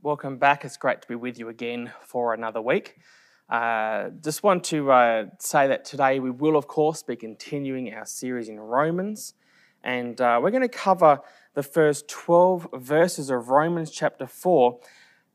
welcome 0.00 0.36
back. 0.36 0.64
It's 0.64 0.76
great 0.76 1.02
to 1.02 1.08
be 1.08 1.16
with 1.16 1.40
you 1.40 1.48
again 1.48 1.92
for 2.00 2.32
another 2.32 2.62
week. 2.62 2.98
Uh, 3.48 4.10
just 4.22 4.44
want 4.44 4.62
to 4.64 4.92
uh, 4.92 5.24
say 5.40 5.66
that 5.66 5.84
today 5.84 6.20
we 6.20 6.30
will, 6.30 6.56
of 6.56 6.68
course, 6.68 7.02
be 7.02 7.16
continuing 7.16 7.92
our 7.92 8.06
series 8.06 8.48
in 8.48 8.60
Romans, 8.60 9.34
and 9.82 10.20
uh, 10.20 10.38
we're 10.40 10.52
going 10.52 10.62
to 10.62 10.68
cover 10.68 11.18
the 11.54 11.64
first 11.64 12.06
12 12.08 12.68
verses 12.74 13.28
of 13.28 13.48
Romans 13.48 13.90
chapter 13.90 14.26
4 14.26 14.78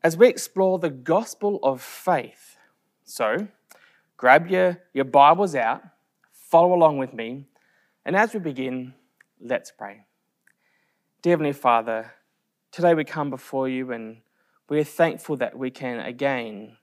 as 0.02 0.16
we 0.16 0.28
explore 0.28 0.78
the 0.78 0.90
gospel 0.90 1.58
of 1.62 1.82
faith. 1.82 2.56
So, 3.04 3.48
grab 4.16 4.48
your, 4.48 4.80
your 4.94 5.04
Bibles 5.04 5.54
out, 5.54 5.82
follow 6.32 6.72
along 6.72 6.96
with 6.96 7.12
me, 7.12 7.44
and 8.06 8.16
as 8.16 8.32
we 8.32 8.40
begin, 8.40 8.94
let's 9.40 9.70
pray. 9.70 10.06
Dear 11.20 11.32
Heavenly 11.32 11.52
Father, 11.52 12.14
today 12.72 12.94
we 12.94 13.04
come 13.04 13.28
before 13.28 13.68
you 13.68 13.92
and 13.92 14.23
we're 14.68 14.84
thankful 14.84 15.36
that 15.36 15.58
we 15.58 15.70
can 15.70 16.00
again 16.00 16.76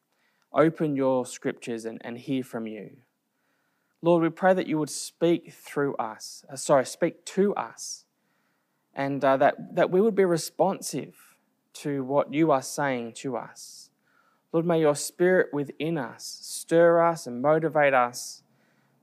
open 0.54 0.96
your 0.96 1.26
scriptures 1.26 1.86
and, 1.86 2.02
and 2.04 2.18
hear 2.18 2.44
from 2.44 2.68
you. 2.68 2.98
Lord, 4.02 4.24
we 4.24 4.30
pray 4.30 4.54
that 4.54 4.68
you 4.68 4.78
would 4.80 4.90
speak 4.90 5.54
through 5.54 5.96
us, 5.96 6.44
uh, 6.52 6.56
sorry, 6.56 6.86
speak 6.86 7.24
to 7.26 7.54
us, 7.56 8.06
and 8.94 9.24
uh, 9.24 9.38
that, 9.38 9.76
that 9.76 9.92
we 9.92 10.02
would 10.02 10.16
be 10.16 10.26
responsive 10.26 11.16
to 11.74 12.04
what 12.04 12.34
you 12.34 12.52
are 12.52 12.62
saying 12.62 13.14
to 13.14 13.38
us. 13.38 13.90
Lord, 14.52 14.66
may 14.66 14.82
your 14.82 14.96
spirit 14.96 15.54
within 15.54 15.98
us 15.98 16.40
stir 16.42 17.02
us 17.02 17.26
and 17.26 17.42
motivate 17.42 17.94
us 17.94 18.44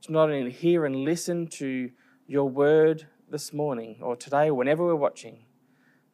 to 0.03 0.13
not 0.13 0.31
only 0.31 0.51
hear 0.51 0.85
and 0.85 0.97
listen 0.97 1.47
to 1.47 1.91
your 2.27 2.49
word 2.49 3.07
this 3.31 3.53
morning 3.53 3.99
or 4.03 4.17
today, 4.17 4.49
or 4.49 4.55
whenever 4.55 4.85
we're 4.85 4.95
watching, 4.95 5.45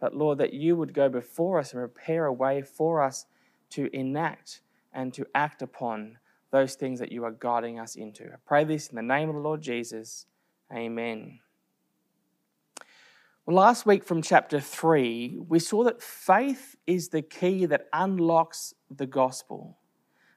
but 0.00 0.14
Lord, 0.14 0.38
that 0.38 0.52
you 0.52 0.76
would 0.76 0.92
go 0.92 1.08
before 1.08 1.58
us 1.58 1.72
and 1.72 1.80
prepare 1.80 2.26
a 2.26 2.32
way 2.32 2.62
for 2.62 3.02
us 3.02 3.26
to 3.70 3.94
enact 3.96 4.60
and 4.92 5.12
to 5.14 5.26
act 5.34 5.62
upon 5.62 6.18
those 6.50 6.74
things 6.74 7.00
that 7.00 7.10
you 7.10 7.24
are 7.24 7.32
guiding 7.32 7.80
us 7.80 7.96
into. 7.96 8.24
I 8.24 8.36
pray 8.46 8.64
this 8.64 8.88
in 8.88 8.96
the 8.96 9.02
name 9.02 9.28
of 9.28 9.34
the 9.34 9.40
Lord 9.40 9.60
Jesus. 9.60 10.26
Amen. 10.72 11.40
Well, 13.46 13.56
last 13.56 13.84
week 13.84 14.04
from 14.04 14.22
chapter 14.22 14.58
3, 14.58 15.40
we 15.48 15.58
saw 15.58 15.84
that 15.84 16.00
faith 16.00 16.76
is 16.86 17.08
the 17.08 17.20
key 17.20 17.66
that 17.66 17.88
unlocks 17.92 18.74
the 18.90 19.06
gospel. 19.06 19.76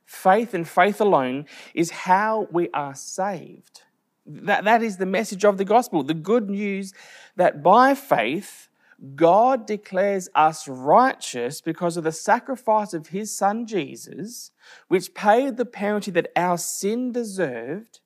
Faith 0.03 0.53
and 0.53 0.67
faith 0.67 0.99
alone 0.99 1.45
is 1.73 1.91
how 1.91 2.47
we 2.51 2.69
are 2.73 2.95
saved. 2.95 3.83
That, 4.25 4.65
that 4.65 4.83
is 4.83 4.97
the 4.97 5.05
message 5.05 5.45
of 5.45 5.57
the 5.57 5.63
gospel 5.63 6.03
the 6.03 6.13
good 6.13 6.49
news 6.49 6.93
that 7.37 7.63
by 7.63 7.95
faith, 7.95 8.67
God 9.15 9.67
declares 9.67 10.27
us 10.33 10.67
righteous 10.67 11.61
because 11.61 11.97
of 11.97 12.03
the 12.03 12.11
sacrifice 12.11 12.93
of 12.93 13.07
his 13.07 13.35
son 13.35 13.67
Jesus, 13.67 14.51
which 14.87 15.13
paid 15.13 15.57
the 15.57 15.65
penalty 15.65 16.09
that 16.11 16.31
our 16.35 16.57
sin 16.57 17.11
deserved 17.11 17.99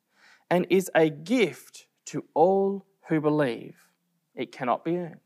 and 0.50 0.67
is 0.70 0.92
a 0.94 1.09
gift 1.09 1.88
to 2.08 2.25
all 2.33 2.86
who 3.08 3.22
believe. 3.22 3.78
It 4.36 4.52
cannot 4.52 4.83
be 4.83 4.98
earned. 4.98 5.20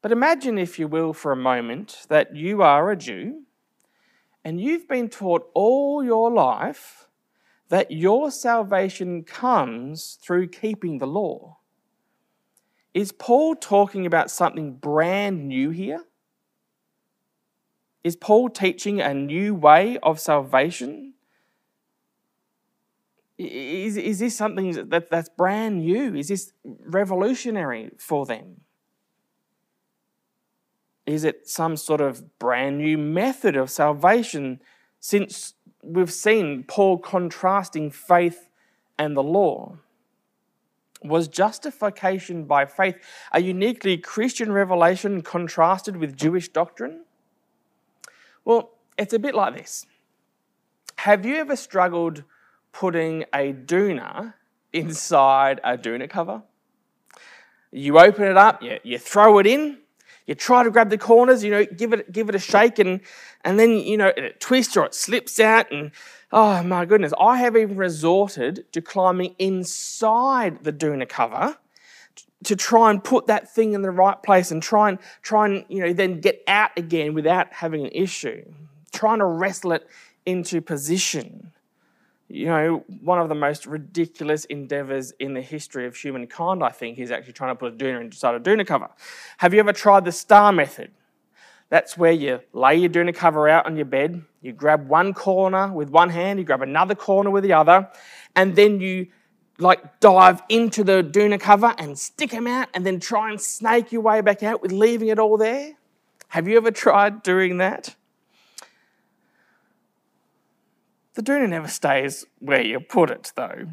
But 0.00 0.12
imagine, 0.12 0.58
if 0.58 0.78
you 0.78 0.86
will, 0.86 1.12
for 1.12 1.32
a 1.32 1.36
moment, 1.36 2.06
that 2.08 2.36
you 2.36 2.62
are 2.62 2.90
a 2.90 2.96
Jew 2.96 3.42
and 4.44 4.60
you've 4.60 4.88
been 4.88 5.08
taught 5.08 5.50
all 5.54 6.04
your 6.04 6.30
life 6.30 7.08
that 7.68 7.90
your 7.90 8.30
salvation 8.30 9.24
comes 9.24 10.18
through 10.22 10.48
keeping 10.48 10.98
the 10.98 11.06
law. 11.06 11.57
Is 12.94 13.12
Paul 13.12 13.54
talking 13.54 14.06
about 14.06 14.30
something 14.30 14.74
brand 14.74 15.46
new 15.46 15.70
here? 15.70 16.04
Is 18.02 18.16
Paul 18.16 18.48
teaching 18.48 19.00
a 19.00 19.12
new 19.12 19.54
way 19.54 19.98
of 20.02 20.18
salvation? 20.18 21.14
Is, 23.36 23.96
is 23.96 24.18
this 24.18 24.36
something 24.36 24.88
that, 24.88 25.10
that's 25.10 25.28
brand 25.28 25.80
new? 25.80 26.14
Is 26.14 26.28
this 26.28 26.52
revolutionary 26.64 27.90
for 27.98 28.26
them? 28.26 28.62
Is 31.06 31.24
it 31.24 31.48
some 31.48 31.76
sort 31.76 32.00
of 32.00 32.38
brand 32.38 32.78
new 32.78 32.98
method 32.98 33.56
of 33.56 33.70
salvation 33.70 34.60
since 35.00 35.54
we've 35.82 36.12
seen 36.12 36.64
Paul 36.64 36.98
contrasting 36.98 37.90
faith 37.90 38.48
and 38.98 39.16
the 39.16 39.22
law? 39.22 39.78
Was 41.02 41.28
justification 41.28 42.44
by 42.44 42.66
faith 42.66 42.96
a 43.32 43.40
uniquely 43.40 43.96
Christian 43.96 44.52
revelation 44.52 45.22
contrasted 45.22 45.96
with 45.96 46.16
Jewish 46.16 46.48
doctrine? 46.48 47.04
Well, 48.44 48.70
it's 48.96 49.12
a 49.12 49.18
bit 49.18 49.34
like 49.34 49.54
this. 49.54 49.86
Have 50.96 51.24
you 51.24 51.36
ever 51.36 51.54
struggled 51.54 52.24
putting 52.72 53.24
a 53.32 53.52
doona 53.52 54.34
inside 54.72 55.60
a 55.62 55.78
doona 55.78 56.10
cover? 56.10 56.42
You 57.70 57.98
open 57.98 58.24
it 58.24 58.36
up, 58.36 58.62
you, 58.62 58.78
you 58.82 58.98
throw 58.98 59.38
it 59.38 59.46
in, 59.46 59.78
you 60.26 60.34
try 60.34 60.62
to 60.62 60.70
grab 60.70 60.90
the 60.90 60.98
corners, 60.98 61.44
you 61.44 61.50
know, 61.50 61.64
give 61.64 61.92
it, 61.92 62.10
give 62.12 62.28
it 62.28 62.34
a 62.34 62.38
shake, 62.38 62.78
and, 62.78 63.00
and 63.44 63.58
then, 63.58 63.78
you 63.78 63.96
know, 63.96 64.12
it 64.16 64.40
twists 64.40 64.76
or 64.76 64.86
it 64.86 64.94
slips 64.94 65.38
out, 65.38 65.70
and 65.70 65.90
oh 66.32 66.62
my 66.62 66.84
goodness, 66.84 67.12
I 67.20 67.38
have 67.38 67.56
even 67.56 67.76
resorted 67.76 68.70
to 68.72 68.82
climbing 68.82 69.34
inside 69.38 70.64
the 70.64 70.72
doona 70.72 71.08
cover 71.08 71.56
to 72.44 72.56
try 72.56 72.90
and 72.90 73.02
put 73.02 73.26
that 73.26 73.52
thing 73.52 73.72
in 73.72 73.82
the 73.82 73.90
right 73.90 74.22
place 74.22 74.50
and 74.50 74.62
try 74.62 74.88
and 74.88 74.98
try 75.22 75.46
and 75.46 75.64
you 75.68 75.80
know 75.80 75.92
then 75.92 76.20
get 76.20 76.42
out 76.46 76.70
again 76.76 77.14
without 77.14 77.52
having 77.52 77.84
an 77.84 77.92
issue. 77.92 78.44
Trying 78.92 79.18
to 79.18 79.26
wrestle 79.26 79.72
it 79.72 79.88
into 80.24 80.60
position. 80.60 81.52
You 82.28 82.46
know 82.46 82.84
one 83.00 83.18
of 83.18 83.28
the 83.28 83.34
most 83.34 83.66
ridiculous 83.66 84.44
endeavors 84.46 85.12
in 85.12 85.34
the 85.34 85.40
history 85.40 85.86
of 85.86 85.96
humankind 85.96 86.62
i 86.62 86.68
think 86.68 86.98
is 86.98 87.10
actually 87.10 87.32
trying 87.32 87.52
to 87.52 87.58
put 87.58 87.72
a 87.72 87.76
doona 87.76 88.02
inside 88.02 88.34
a 88.34 88.40
doona 88.40 88.66
cover. 88.66 88.88
Have 89.38 89.54
you 89.54 89.60
ever 89.60 89.72
tried 89.72 90.04
the 90.04 90.12
star 90.12 90.52
method 90.52 90.90
that's 91.70 91.98
where 91.98 92.12
you 92.12 92.40
lay 92.52 92.76
your 92.76 92.88
doona 92.88 93.14
cover 93.14 93.48
out 93.48 93.66
on 93.66 93.76
your 93.76 93.84
bed. 93.84 94.22
You 94.40 94.52
grab 94.52 94.88
one 94.88 95.12
corner 95.12 95.72
with 95.72 95.90
one 95.90 96.08
hand, 96.08 96.38
you 96.38 96.44
grab 96.44 96.62
another 96.62 96.94
corner 96.94 97.30
with 97.30 97.44
the 97.44 97.52
other, 97.52 97.88
and 98.34 98.56
then 98.56 98.80
you 98.80 99.08
like 99.58 100.00
dive 100.00 100.42
into 100.48 100.84
the 100.84 101.02
doona 101.02 101.38
cover 101.38 101.74
and 101.78 101.98
stick 101.98 102.30
them 102.30 102.46
out 102.46 102.68
and 102.74 102.86
then 102.86 103.00
try 103.00 103.28
and 103.28 103.40
snake 103.40 103.92
your 103.92 104.00
way 104.00 104.20
back 104.20 104.42
out 104.42 104.62
with 104.62 104.72
leaving 104.72 105.08
it 105.08 105.18
all 105.18 105.36
there. 105.36 105.72
Have 106.28 106.46
you 106.46 106.56
ever 106.56 106.70
tried 106.70 107.22
doing 107.22 107.58
that? 107.58 107.96
The 111.14 111.22
doona 111.22 111.48
never 111.48 111.66
stays 111.66 112.24
where 112.38 112.62
you 112.62 112.78
put 112.78 113.10
it, 113.10 113.32
though. 113.34 113.66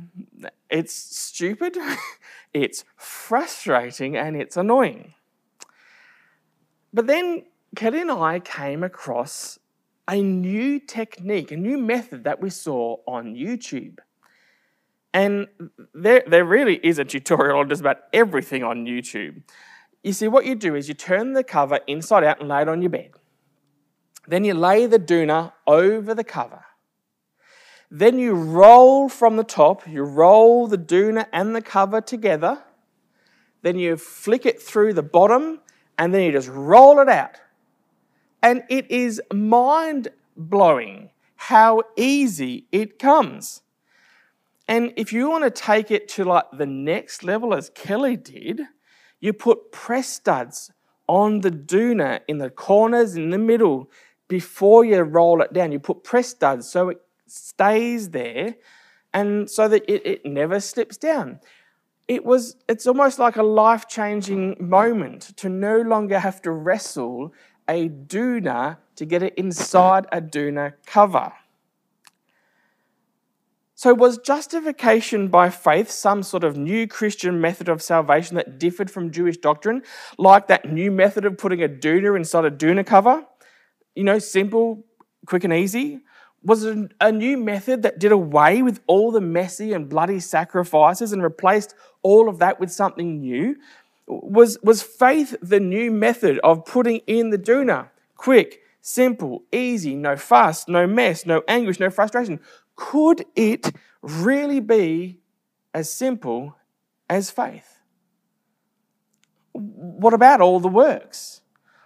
It's 0.69 0.93
stupid, 0.93 1.77
it's 2.53 2.83
frustrating, 2.97 4.17
and 4.17 4.35
it's 4.35 4.57
annoying. 4.57 5.13
But 6.91 7.05
then 7.05 7.43
Kelly 7.75 8.01
and 8.01 8.11
I 8.11 8.39
came 8.39 8.83
across 8.83 9.59
a 10.07 10.21
new 10.21 10.79
technique, 10.79 11.51
a 11.51 11.57
new 11.57 11.77
method 11.77 12.23
that 12.23 12.41
we 12.41 12.49
saw 12.49 12.97
on 13.07 13.35
YouTube. 13.35 13.99
And 15.13 15.47
there, 15.93 16.23
there 16.27 16.45
really 16.45 16.75
is 16.83 16.99
a 16.99 17.05
tutorial 17.05 17.59
on 17.59 17.69
just 17.69 17.81
about 17.81 17.99
everything 18.13 18.63
on 18.63 18.85
YouTube. 18.85 19.41
You 20.03 20.13
see, 20.13 20.27
what 20.27 20.45
you 20.45 20.55
do 20.55 20.75
is 20.75 20.87
you 20.87 20.93
turn 20.93 21.33
the 21.33 21.43
cover 21.43 21.79
inside 21.87 22.23
out 22.23 22.39
and 22.39 22.49
lay 22.49 22.61
it 22.61 22.69
on 22.69 22.81
your 22.81 22.91
bed. 22.91 23.11
Then 24.27 24.43
you 24.43 24.53
lay 24.53 24.85
the 24.85 24.99
doona 24.99 25.53
over 25.65 26.13
the 26.13 26.23
cover. 26.23 26.65
Then 27.89 28.19
you 28.19 28.33
roll 28.33 29.07
from 29.07 29.37
the 29.37 29.43
top, 29.43 29.87
you 29.87 30.03
roll 30.03 30.67
the 30.67 30.77
doona 30.77 31.27
and 31.31 31.55
the 31.55 31.61
cover 31.61 32.01
together. 32.01 32.63
Then 33.61 33.79
you 33.79 33.95
flick 33.97 34.45
it 34.45 34.61
through 34.61 34.93
the 34.93 35.03
bottom, 35.03 35.61
and 35.97 36.13
then 36.13 36.23
you 36.23 36.31
just 36.31 36.49
roll 36.49 36.99
it 36.99 37.09
out. 37.09 37.37
And 38.41 38.63
it 38.69 38.89
is 38.91 39.21
mind 39.33 40.09
blowing 40.37 41.09
how 41.35 41.83
easy 41.95 42.65
it 42.71 42.99
comes. 42.99 43.61
And 44.67 44.93
if 44.95 45.13
you 45.13 45.29
want 45.29 45.43
to 45.43 45.51
take 45.51 45.91
it 45.91 46.07
to 46.09 46.23
like 46.23 46.45
the 46.53 46.65
next 46.65 47.23
level, 47.23 47.53
as 47.53 47.69
Kelly 47.69 48.17
did, 48.17 48.61
you 49.19 49.33
put 49.33 49.71
press 49.71 50.07
studs 50.07 50.71
on 51.07 51.41
the 51.41 51.51
doona 51.51 52.21
in 52.27 52.39
the 52.39 52.49
corners 52.49 53.15
in 53.15 53.29
the 53.29 53.37
middle 53.37 53.89
before 54.27 54.83
you 54.83 55.01
roll 55.01 55.41
it 55.41 55.53
down. 55.53 55.71
You 55.71 55.79
put 55.79 56.03
press 56.03 56.29
studs 56.29 56.67
so 56.67 56.89
it 56.89 57.01
stays 57.27 58.09
there 58.09 58.55
and 59.13 59.49
so 59.49 59.67
that 59.67 59.83
it, 59.91 60.05
it 60.05 60.25
never 60.25 60.59
slips 60.59 60.97
down. 60.97 61.39
It 62.07 62.25
was 62.25 62.55
it's 62.67 62.85
almost 62.85 63.17
like 63.17 63.35
a 63.35 63.43
life-changing 63.43 64.57
moment 64.59 65.35
to 65.37 65.49
no 65.49 65.81
longer 65.81 66.19
have 66.19 66.41
to 66.43 66.51
wrestle 66.51 67.33
a 67.67 67.89
doona 67.89 68.77
to 68.95 69.05
get 69.05 69.23
it 69.23 69.35
inside 69.35 70.05
a 70.11 70.21
doona 70.21 70.73
cover. 70.85 71.33
So, 73.77 73.93
was 73.93 74.17
justification 74.19 75.27
by 75.27 75.49
faith 75.49 75.91
some 75.91 76.23
sort 76.23 76.45
of 76.45 76.55
new 76.55 76.87
Christian 76.87 77.41
method 77.41 77.67
of 77.67 77.81
salvation 77.81 78.35
that 78.37 78.57
differed 78.57 78.89
from 78.89 79.11
Jewish 79.11 79.37
doctrine, 79.37 79.83
like 80.17 80.47
that 80.47 80.71
new 80.71 80.91
method 80.91 81.25
of 81.25 81.37
putting 81.37 81.61
a 81.61 81.67
doona 81.67 82.15
inside 82.15 82.45
a 82.45 82.51
doona 82.51 82.85
cover? 82.85 83.25
you 83.95 84.03
know, 84.03 84.19
simple, 84.19 84.85
quick, 85.25 85.43
and 85.43 85.53
easy? 85.53 86.01
Was 86.43 86.63
it 86.63 86.91
a 87.01 87.11
new 87.11 87.37
method 87.37 87.81
that 87.81 87.97
did 87.97 88.11
away 88.11 88.61
with 88.61 88.81
all 88.85 89.11
the 89.11 89.21
messy 89.21 89.73
and 89.73 89.89
bloody 89.89 90.19
sacrifices 90.19 91.11
and 91.11 91.23
replaced 91.23 91.73
all 92.03 92.29
of 92.29 92.37
that 92.39 92.59
with 92.59 92.71
something 92.71 93.19
new? 93.19 93.55
Was, 94.07 94.57
was 94.61 94.83
faith 94.83 95.35
the 95.41 95.59
new 95.59 95.91
method 95.91 96.39
of 96.43 96.65
putting 96.65 96.97
in 97.07 97.31
the 97.31 97.37
doona? 97.37 97.89
Quick, 98.15 98.61
simple, 98.81 99.43
easy, 99.51 99.95
no 99.95 100.15
fuss, 100.15 100.67
no 100.67 100.85
mess, 100.85 101.25
no 101.25 101.41
anguish, 101.47 101.79
no 101.79 101.89
frustration. 101.89 102.39
Could 102.75 103.25
it 103.35 103.71
really 104.01 104.59
be 104.59 105.19
as 105.73 105.91
simple 105.91 106.55
as 107.09 107.31
faith? 107.31 107.79
What 109.53 110.13
about 110.13 110.41
all 110.41 110.59
the 110.59 110.67
works? 110.67 111.41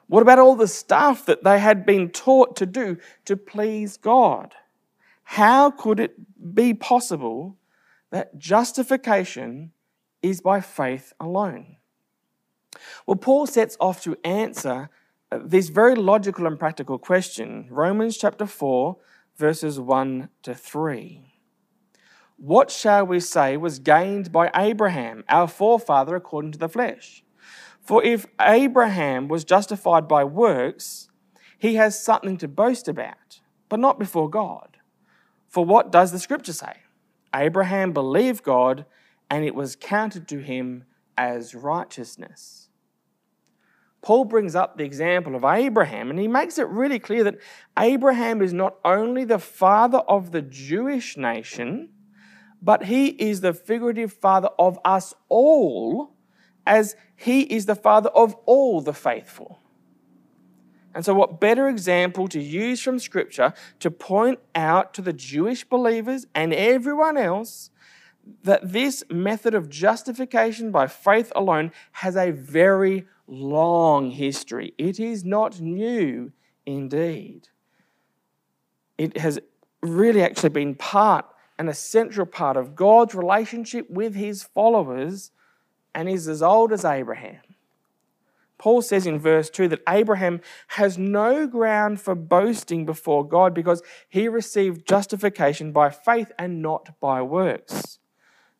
What 0.08 0.22
about 0.22 0.40
all 0.40 0.56
the 0.56 0.68
stuff 0.68 1.26
that 1.28 1.44
they 1.44 1.60
had 1.60 1.86
been 1.86 2.10
taught 2.10 2.56
to 2.58 2.66
do 2.66 2.98
to 3.26 3.38
please 3.38 3.96
God? 3.96 4.56
How 5.24 5.70
could 5.70 6.00
it 6.00 6.16
be 6.56 6.74
possible 6.74 7.58
that 8.10 8.40
justification 8.40 9.72
is 10.24 10.42
by 10.42 10.62
faith 10.62 11.14
alone? 11.20 11.78
Well, 13.06 13.18
Paul 13.18 13.48
sets 13.48 13.78
off 13.80 14.02
to 14.04 14.18
answer 14.24 14.90
uh, 15.32 15.40
this 15.44 15.70
very 15.70 15.96
logical 15.96 16.48
and 16.48 16.60
practical 16.60 16.98
question. 16.98 17.68
Romans 17.70 18.18
chapter 18.18 18.46
4, 18.46 18.98
verses 19.36 19.80
1 19.80 20.30
to 20.44 20.54
3. 20.54 21.30
What 22.38 22.72
shall 22.72 23.06
we 23.06 23.20
say 23.20 23.58
was 23.58 23.80
gained 23.80 24.32
by 24.32 24.50
Abraham, 24.56 25.24
our 25.28 25.48
forefather 25.48 26.16
according 26.16 26.54
to 26.54 26.58
the 26.58 26.70
flesh? 26.70 27.24
For 27.82 28.04
if 28.04 28.28
Abraham 28.40 29.28
was 29.28 29.44
justified 29.44 30.08
by 30.08 30.24
works, 30.24 31.10
he 31.58 31.76
has 31.76 32.02
something 32.02 32.38
to 32.38 32.48
boast 32.48 32.88
about, 32.88 33.42
but 33.68 33.80
not 33.80 34.00
before 34.00 34.30
God. 34.30 34.78
For 35.48 35.66
what 35.66 35.92
does 35.92 36.12
the 36.12 36.20
scripture 36.20 36.54
say? 36.54 36.78
Abraham 37.36 37.92
believed 37.92 38.44
God, 38.44 38.86
and 39.30 39.44
it 39.44 39.56
was 39.56 39.76
counted 39.76 40.28
to 40.30 40.40
him 40.40 40.86
as 41.20 41.54
righteousness. 41.54 42.70
Paul 44.02 44.24
brings 44.24 44.56
up 44.56 44.78
the 44.78 44.86
example 44.86 45.36
of 45.36 45.44
Abraham, 45.44 46.10
and 46.10 46.18
he 46.18 46.30
makes 46.30 46.58
it 46.58 46.68
really 46.70 46.98
clear 46.98 47.26
that 47.26 47.40
Abraham 47.78 48.42
is 48.42 48.54
not 48.54 48.78
only 48.86 49.26
the 49.26 49.38
father 49.38 49.98
of 49.98 50.32
the 50.32 50.42
Jewish 50.42 51.18
nation, 51.18 51.90
but 52.62 52.86
he 52.86 53.08
is 53.08 53.42
the 53.42 53.54
figurative 53.54 54.14
father 54.14 54.48
of 54.58 54.80
us 54.86 55.14
all 55.28 56.16
as 56.66 56.96
he 57.18 57.42
is 57.42 57.66
the 57.66 57.76
father 57.76 58.10
of 58.12 58.36
all 58.46 58.80
the 58.80 58.94
faithful. 58.94 59.60
And 60.96 61.04
so, 61.04 61.14
what 61.14 61.42
better 61.42 61.68
example 61.68 62.30
to 62.30 62.42
use 62.42 62.82
from 62.82 62.98
Scripture 62.98 63.54
to 63.82 63.92
point 63.92 64.40
out 64.56 64.94
to 64.94 65.02
the 65.02 65.14
Jewish 65.14 65.66
believers 65.66 66.26
and 66.34 66.54
everyone 66.54 67.18
else 67.18 67.70
that 68.44 68.72
this 68.72 69.04
method 69.10 69.54
of 69.54 69.70
justification 69.70 70.72
by 70.72 70.88
faith 70.88 71.32
alone 71.36 71.72
has 71.94 72.16
a 72.16 72.32
very 72.32 73.08
long 73.28 74.12
history. 74.12 74.74
It 74.78 75.00
is 75.00 75.24
not 75.24 75.60
new 75.60 76.32
indeed. 76.66 77.50
It 78.98 79.18
has 79.18 79.40
really 79.82 80.22
actually 80.22 80.50
been 80.50 80.76
part 80.76 81.26
and 81.58 81.70
a 81.70 81.74
central 81.74 82.26
part 82.26 82.58
of 82.58 82.76
God's 82.76 83.16
relationship 83.16 83.90
with 83.90 84.16
his 84.16 84.44
followers 84.44 85.32
and 85.94 86.08
is 86.08 86.28
as 86.28 86.42
old 86.42 86.72
as 86.72 86.86
Abraham. 86.86 87.42
Paul 88.58 88.82
says 88.82 89.08
in 89.08 89.20
verse 89.20 89.50
2 89.50 89.70
that 89.70 89.82
Abraham 89.88 90.42
has 90.68 90.98
no 90.98 91.48
ground 91.48 92.02
for 92.02 92.14
boasting 92.14 92.86
before 92.86 93.26
God 93.28 93.54
because 93.54 93.82
he 94.10 94.28
received 94.28 94.88
justification 94.88 95.72
by 95.72 95.90
faith 95.90 96.32
and 96.38 96.62
not 96.62 97.00
by 97.00 97.22
works. 97.22 98.00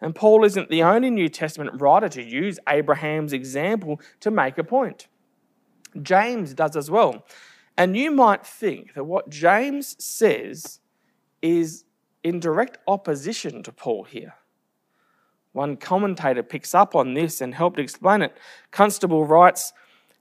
And 0.02 0.16
Paul 0.16 0.46
isn't 0.46 0.70
the 0.70 0.84
only 0.84 1.10
New 1.10 1.30
Testament 1.30 1.82
writer 1.82 2.10
to 2.10 2.24
use 2.24 2.60
Abraham's 2.68 3.34
example 3.34 4.00
to 4.22 4.32
make 4.32 4.58
a 4.58 4.64
point. 4.64 5.08
James 6.02 6.54
does 6.54 6.76
as 6.78 6.90
well. 6.90 7.26
And 7.78 7.98
you 7.98 8.12
might 8.12 8.46
think 8.46 8.94
that 8.94 9.06
what 9.06 9.30
James 9.30 9.96
says 10.04 10.80
is 11.42 11.86
in 12.24 12.40
direct 12.40 12.78
opposition 12.88 13.64
to 13.64 13.72
Paul 13.72 14.04
here. 14.04 14.36
One 15.54 15.78
commentator 15.78 16.44
picks 16.44 16.76
up 16.76 16.96
on 16.96 17.14
this 17.14 17.42
and 17.42 17.56
helped 17.56 17.80
explain 17.80 18.22
it. 18.22 18.38
Constable 18.72 19.26
writes, 19.26 19.74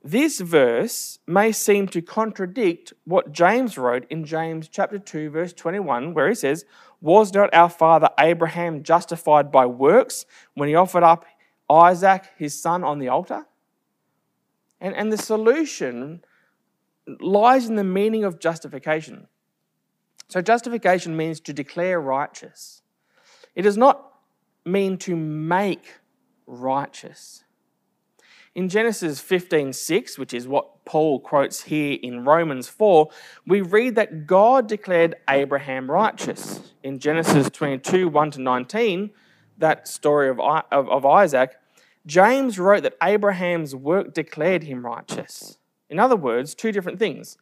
This 0.03 0.41
verse 0.41 1.19
may 1.27 1.51
seem 1.51 1.89
to 1.89 2.01
contradict 2.01 2.93
what 3.05 3.33
James 3.33 3.77
wrote 3.77 4.07
in 4.11 4.25
James 4.25 4.69
chapter 4.69 4.99
2, 4.99 5.31
verse 5.31 5.53
21, 5.53 6.15
where 6.15 6.29
he 6.29 6.35
says, 6.35 6.65
Was 7.01 7.33
not 7.35 7.53
our 7.53 7.69
father 7.69 8.09
Abraham 8.19 8.85
justified 8.85 9.51
by 9.51 9.67
works 9.67 10.25
when 10.55 10.69
he 10.69 10.75
offered 10.75 11.03
up 11.03 11.25
Isaac, 11.69 12.27
his 12.37 12.61
son, 12.61 12.85
on 12.85 13.01
the 13.01 13.09
altar? 13.09 13.47
And, 14.81 14.95
and 14.95 15.13
the 15.13 15.19
solution 15.19 16.23
lies 17.21 17.69
in 17.69 17.75
the 17.75 17.85
meaning 17.85 18.23
of 18.23 18.39
justification. 18.39 19.27
So, 20.29 20.41
justification 20.41 21.17
means 21.17 21.41
to 21.41 21.53
declare 21.53 22.01
righteous. 22.01 22.83
It 23.55 23.63
does 23.63 23.77
not 23.77 24.13
mean 24.65 24.99
to 24.99 25.17
make 25.17 25.95
righteous. 26.47 27.45
In 28.55 28.69
Genesis 28.69 29.21
15:6, 29.21 30.19
which 30.19 30.35
is 30.35 30.49
what 30.49 30.85
Paul 30.85 31.21
quotes 31.21 31.65
here 31.65 31.99
in 32.03 32.25
Romans 32.25 32.69
4, 32.69 33.09
we 33.47 33.61
read 33.61 33.95
that 33.97 34.27
God 34.27 34.67
declared 34.67 35.17
Abraham 35.29 35.91
righteous. 35.91 36.73
In 36.83 36.99
Genesis 36.99 37.51
22, 37.51 38.09
1 38.09 38.31
to 38.33 38.41
19, 38.41 39.11
that 39.59 39.87
story 39.87 40.29
of, 40.29 40.41
of, 40.41 40.89
of 40.89 41.05
Isaac, 41.05 41.57
James 42.07 42.59
wrote 42.59 42.85
that 42.85 42.97
Abraham's 43.03 43.75
work 43.75 44.15
declared 44.15 44.63
him 44.63 44.87
righteous. 44.87 45.59
In 45.91 45.99
other 45.99 46.17
words, 46.17 46.55
two 46.55 46.73
different 46.73 46.99
things. 46.99 47.37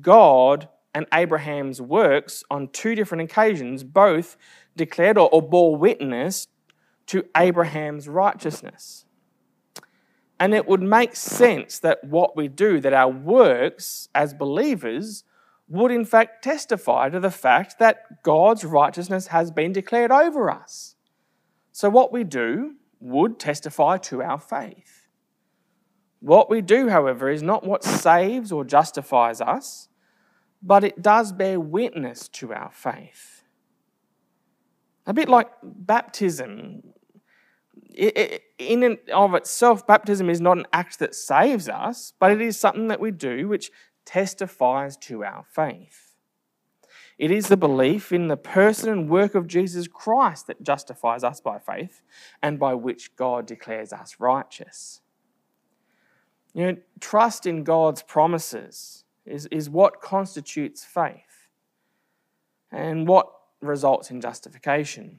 God 0.00 0.68
and 0.94 1.06
Abraham's 1.14 1.80
works 1.80 2.42
on 2.50 2.68
two 2.68 2.94
different 2.94 3.30
occasions 3.30 3.84
both 3.84 4.36
declared 4.76 5.18
or, 5.18 5.28
or 5.30 5.42
bore 5.42 5.76
witness 5.76 6.48
to 7.06 7.24
Abraham's 7.36 8.08
righteousness. 8.08 9.04
And 10.40 10.54
it 10.54 10.68
would 10.68 10.82
make 10.82 11.16
sense 11.16 11.78
that 11.80 12.04
what 12.04 12.36
we 12.36 12.48
do, 12.48 12.80
that 12.80 12.92
our 12.92 13.10
works 13.10 14.08
as 14.14 14.34
believers, 14.34 15.24
would 15.68 15.90
in 15.90 16.04
fact 16.04 16.42
testify 16.42 17.08
to 17.10 17.20
the 17.20 17.30
fact 17.30 17.78
that 17.78 18.22
God's 18.22 18.64
righteousness 18.64 19.28
has 19.28 19.50
been 19.50 19.72
declared 19.72 20.10
over 20.10 20.50
us. 20.50 20.94
So, 21.72 21.90
what 21.90 22.12
we 22.12 22.24
do 22.24 22.76
would 23.00 23.38
testify 23.38 23.98
to 23.98 24.22
our 24.22 24.38
faith. 24.38 25.06
What 26.20 26.50
we 26.50 26.60
do, 26.60 26.88
however, 26.88 27.30
is 27.30 27.42
not 27.42 27.64
what 27.64 27.84
saves 27.84 28.50
or 28.50 28.64
justifies 28.64 29.40
us, 29.40 29.88
but 30.62 30.82
it 30.82 31.00
does 31.00 31.32
bear 31.32 31.60
witness 31.60 32.28
to 32.28 32.52
our 32.52 32.70
faith. 32.72 33.44
A 35.06 35.14
bit 35.14 35.28
like 35.28 35.48
baptism 35.62 36.82
in 37.98 38.84
and 38.84 38.98
of 39.12 39.34
itself, 39.34 39.86
baptism 39.86 40.30
is 40.30 40.40
not 40.40 40.58
an 40.58 40.66
act 40.72 41.00
that 41.00 41.14
saves 41.14 41.68
us, 41.68 42.12
but 42.20 42.30
it 42.30 42.40
is 42.40 42.58
something 42.58 42.86
that 42.88 43.00
we 43.00 43.10
do 43.10 43.48
which 43.48 43.72
testifies 44.04 44.96
to 44.96 45.24
our 45.24 45.44
faith. 45.44 46.14
It 47.18 47.32
is 47.32 47.48
the 47.48 47.56
belief 47.56 48.12
in 48.12 48.28
the 48.28 48.36
person 48.36 48.90
and 48.90 49.10
work 49.10 49.34
of 49.34 49.48
Jesus 49.48 49.88
Christ 49.88 50.46
that 50.46 50.62
justifies 50.62 51.24
us 51.24 51.40
by 51.40 51.58
faith 51.58 52.02
and 52.40 52.60
by 52.60 52.74
which 52.74 53.16
God 53.16 53.46
declares 53.46 53.92
us 53.92 54.16
righteous. 54.20 55.00
You 56.54 56.66
know, 56.66 56.76
trust 57.00 57.46
in 57.46 57.64
God's 57.64 58.02
promises 58.02 59.04
is, 59.26 59.46
is 59.46 59.68
what 59.68 60.00
constitutes 60.00 60.84
faith 60.84 61.48
and 62.70 63.08
what 63.08 63.28
results 63.60 64.12
in 64.12 64.20
justification. 64.20 65.18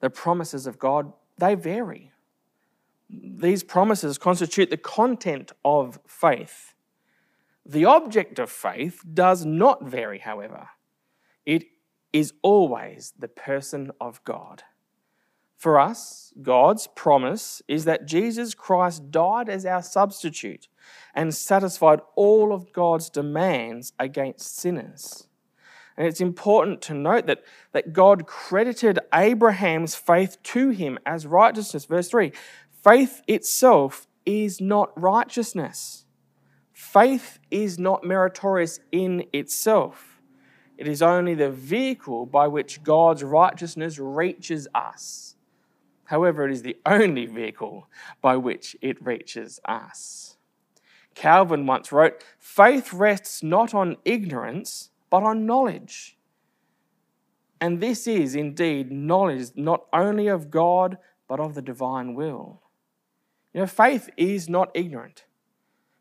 The 0.00 0.10
promises 0.10 0.66
of 0.66 0.78
God 0.78 1.14
they 1.40 1.54
vary. 1.54 2.12
These 3.08 3.64
promises 3.64 4.18
constitute 4.18 4.70
the 4.70 4.76
content 4.76 5.52
of 5.64 5.98
faith. 6.06 6.74
The 7.66 7.84
object 7.84 8.38
of 8.38 8.50
faith 8.50 9.02
does 9.12 9.44
not 9.44 9.84
vary, 9.84 10.18
however. 10.18 10.68
It 11.44 11.64
is 12.12 12.32
always 12.42 13.12
the 13.18 13.28
person 13.28 13.90
of 14.00 14.22
God. 14.24 14.62
For 15.56 15.78
us, 15.78 16.32
God's 16.40 16.86
promise 16.86 17.60
is 17.68 17.84
that 17.84 18.06
Jesus 18.06 18.54
Christ 18.54 19.10
died 19.10 19.48
as 19.48 19.66
our 19.66 19.82
substitute 19.82 20.68
and 21.14 21.34
satisfied 21.34 22.00
all 22.16 22.52
of 22.52 22.72
God's 22.72 23.10
demands 23.10 23.92
against 23.98 24.56
sinners. 24.56 25.26
And 26.00 26.08
it's 26.08 26.22
important 26.22 26.80
to 26.82 26.94
note 26.94 27.26
that, 27.26 27.42
that 27.72 27.92
God 27.92 28.26
credited 28.26 29.00
Abraham's 29.12 29.94
faith 29.94 30.42
to 30.44 30.70
him 30.70 30.98
as 31.04 31.26
righteousness. 31.26 31.84
Verse 31.84 32.08
3 32.08 32.32
faith 32.82 33.20
itself 33.28 34.06
is 34.24 34.62
not 34.62 34.98
righteousness. 34.98 36.06
faith 36.72 37.38
is 37.50 37.78
not 37.78 38.02
meritorious 38.02 38.80
in 38.90 39.24
itself. 39.34 40.22
It 40.78 40.88
is 40.88 41.02
only 41.02 41.34
the 41.34 41.50
vehicle 41.50 42.24
by 42.24 42.46
which 42.48 42.82
God's 42.82 43.22
righteousness 43.22 43.98
reaches 43.98 44.66
us. 44.74 45.36
However, 46.04 46.46
it 46.46 46.52
is 46.52 46.62
the 46.62 46.78
only 46.86 47.26
vehicle 47.26 47.88
by 48.22 48.38
which 48.38 48.74
it 48.80 49.04
reaches 49.04 49.60
us. 49.66 50.38
Calvin 51.14 51.66
once 51.66 51.92
wrote 51.92 52.24
Faith 52.38 52.94
rests 52.94 53.42
not 53.42 53.74
on 53.74 53.98
ignorance, 54.06 54.89
but 55.10 55.22
on 55.22 55.44
knowledge. 55.44 56.16
And 57.60 57.80
this 57.80 58.06
is 58.06 58.34
indeed 58.34 58.90
knowledge 58.90 59.50
not 59.54 59.84
only 59.92 60.28
of 60.28 60.50
God, 60.50 60.96
but 61.28 61.40
of 61.40 61.54
the 61.54 61.62
divine 61.62 62.14
will. 62.14 62.62
You 63.52 63.60
know, 63.60 63.66
faith 63.66 64.08
is 64.16 64.48
not 64.48 64.70
ignorant. 64.74 65.24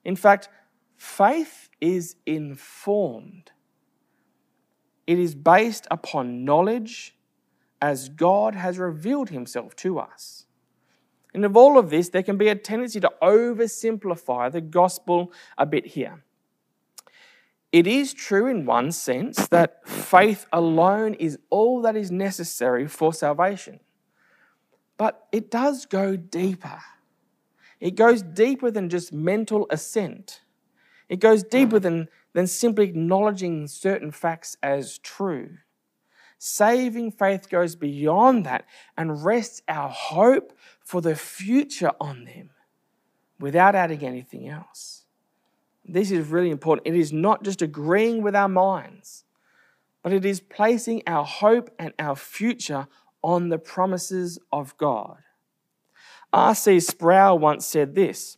In 0.06 0.16
fact, 0.16 0.48
faith 0.96 1.70
is 1.82 2.16
informed. 2.26 3.52
It 5.06 5.20
is 5.20 5.36
based 5.36 5.88
upon 5.90 6.46
knowledge 6.46 7.18
as 7.82 8.10
God 8.10 8.56
has 8.56 8.78
revealed 8.78 9.30
himself 9.30 9.76
to 9.78 10.00
us. 10.00 10.46
And 11.34 11.46
of 11.46 11.56
all 11.56 11.78
of 11.78 11.90
this, 11.90 12.10
there 12.10 12.24
can 12.24 12.38
be 12.38 12.48
a 12.48 12.56
tendency 12.56 13.00
to 13.00 13.12
oversimplify 13.22 14.52
the 14.52 14.62
gospel 14.62 15.32
a 15.58 15.66
bit 15.66 15.86
here. 15.86 16.24
It 17.72 17.86
is 17.86 18.14
true 18.14 18.48
in 18.48 18.66
one 18.66 18.92
sense 18.92 19.48
that 19.50 19.88
faith 19.88 20.48
alone 20.52 21.14
is 21.14 21.38
all 21.50 21.82
that 21.84 21.96
is 21.96 22.10
necessary 22.10 22.88
for 22.88 23.14
salvation. 23.14 23.80
But 24.98 25.28
it 25.32 25.52
does 25.52 25.86
go 25.86 26.16
deeper. 26.16 26.80
It 27.80 27.92
goes 27.96 28.22
deeper 28.22 28.72
than 28.72 28.90
just 28.90 29.14
mental 29.14 29.68
assent. 29.70 30.42
It 31.08 31.20
goes 31.20 31.44
deeper 31.44 31.80
than, 31.80 32.10
than 32.34 32.48
simply 32.48 32.86
acknowledging 32.86 33.68
certain 33.68 34.12
facts 34.12 34.58
as 34.62 34.98
true. 34.98 35.58
Saving 36.40 37.12
faith 37.12 37.50
goes 37.50 37.76
beyond 37.76 38.46
that 38.46 38.66
and 38.98 39.24
rests 39.24 39.62
our 39.68 39.90
hope 39.90 40.54
for 40.84 41.02
the 41.02 41.16
future 41.16 41.92
on 42.00 42.26
them 42.26 42.50
without 43.40 43.76
adding 43.76 44.04
anything 44.04 44.48
else. 44.48 44.99
This 45.94 46.12
is 46.12 46.28
really 46.28 46.52
important. 46.52 46.88
It 46.88 46.96
is 46.96 47.12
not 47.12 47.44
just 47.44 47.62
agreeing 47.62 48.22
with 48.22 48.36
our 48.36 48.48
minds, 48.48 49.24
but 50.04 50.14
it 50.14 50.24
is 50.24 50.40
placing 50.40 51.04
our 51.08 51.26
hope 51.26 51.72
and 51.80 51.94
our 51.98 52.16
future 52.16 52.88
on 53.24 53.50
the 53.50 53.58
promises 53.58 54.40
of 54.52 54.78
God. 54.78 55.18
R.C. 56.32 56.80
Sproul 56.80 57.40
once 57.40 57.66
said 57.66 57.96
this 57.96 58.38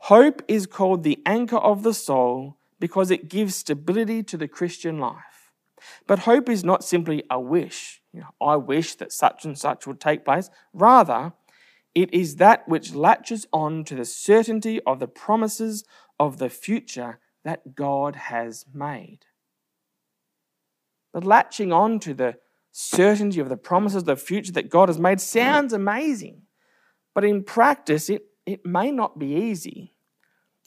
Hope 0.00 0.42
is 0.48 0.66
called 0.66 1.02
the 1.02 1.18
anchor 1.24 1.56
of 1.56 1.82
the 1.82 1.94
soul 1.94 2.56
because 2.78 3.10
it 3.10 3.28
gives 3.28 3.54
stability 3.54 4.22
to 4.24 4.36
the 4.36 4.48
Christian 4.48 4.98
life. 4.98 5.52
But 6.06 6.20
hope 6.20 6.48
is 6.48 6.64
not 6.64 6.84
simply 6.84 7.22
a 7.30 7.40
wish. 7.40 8.02
You 8.12 8.20
know, 8.20 8.34
I 8.40 8.56
wish 8.56 8.96
that 8.96 9.12
such 9.12 9.44
and 9.44 9.56
such 9.58 9.86
would 9.86 10.00
take 10.00 10.24
place. 10.24 10.50
Rather, 10.72 11.32
it 11.94 12.12
is 12.12 12.36
that 12.36 12.68
which 12.68 12.94
latches 12.94 13.46
on 13.52 13.84
to 13.84 13.94
the 13.94 14.04
certainty 14.04 14.80
of 14.86 14.98
the 14.98 15.08
promises 15.08 15.84
of 16.22 16.38
the 16.38 16.48
future 16.48 17.18
that 17.44 17.74
God 17.74 18.14
has 18.14 18.64
made. 18.72 19.26
But 21.12 21.24
latching 21.24 21.72
on 21.72 21.98
to 22.00 22.14
the 22.14 22.36
certainty 22.70 23.40
of 23.40 23.48
the 23.48 23.56
promises 23.56 24.02
of 24.02 24.06
the 24.06 24.16
future 24.16 24.52
that 24.52 24.70
God 24.70 24.88
has 24.88 25.00
made 25.00 25.20
sounds 25.20 25.72
amazing. 25.72 26.42
But 27.12 27.24
in 27.24 27.42
practice, 27.42 28.08
it, 28.08 28.26
it 28.46 28.64
may 28.64 28.92
not 28.92 29.18
be 29.18 29.34
easy. 29.34 29.94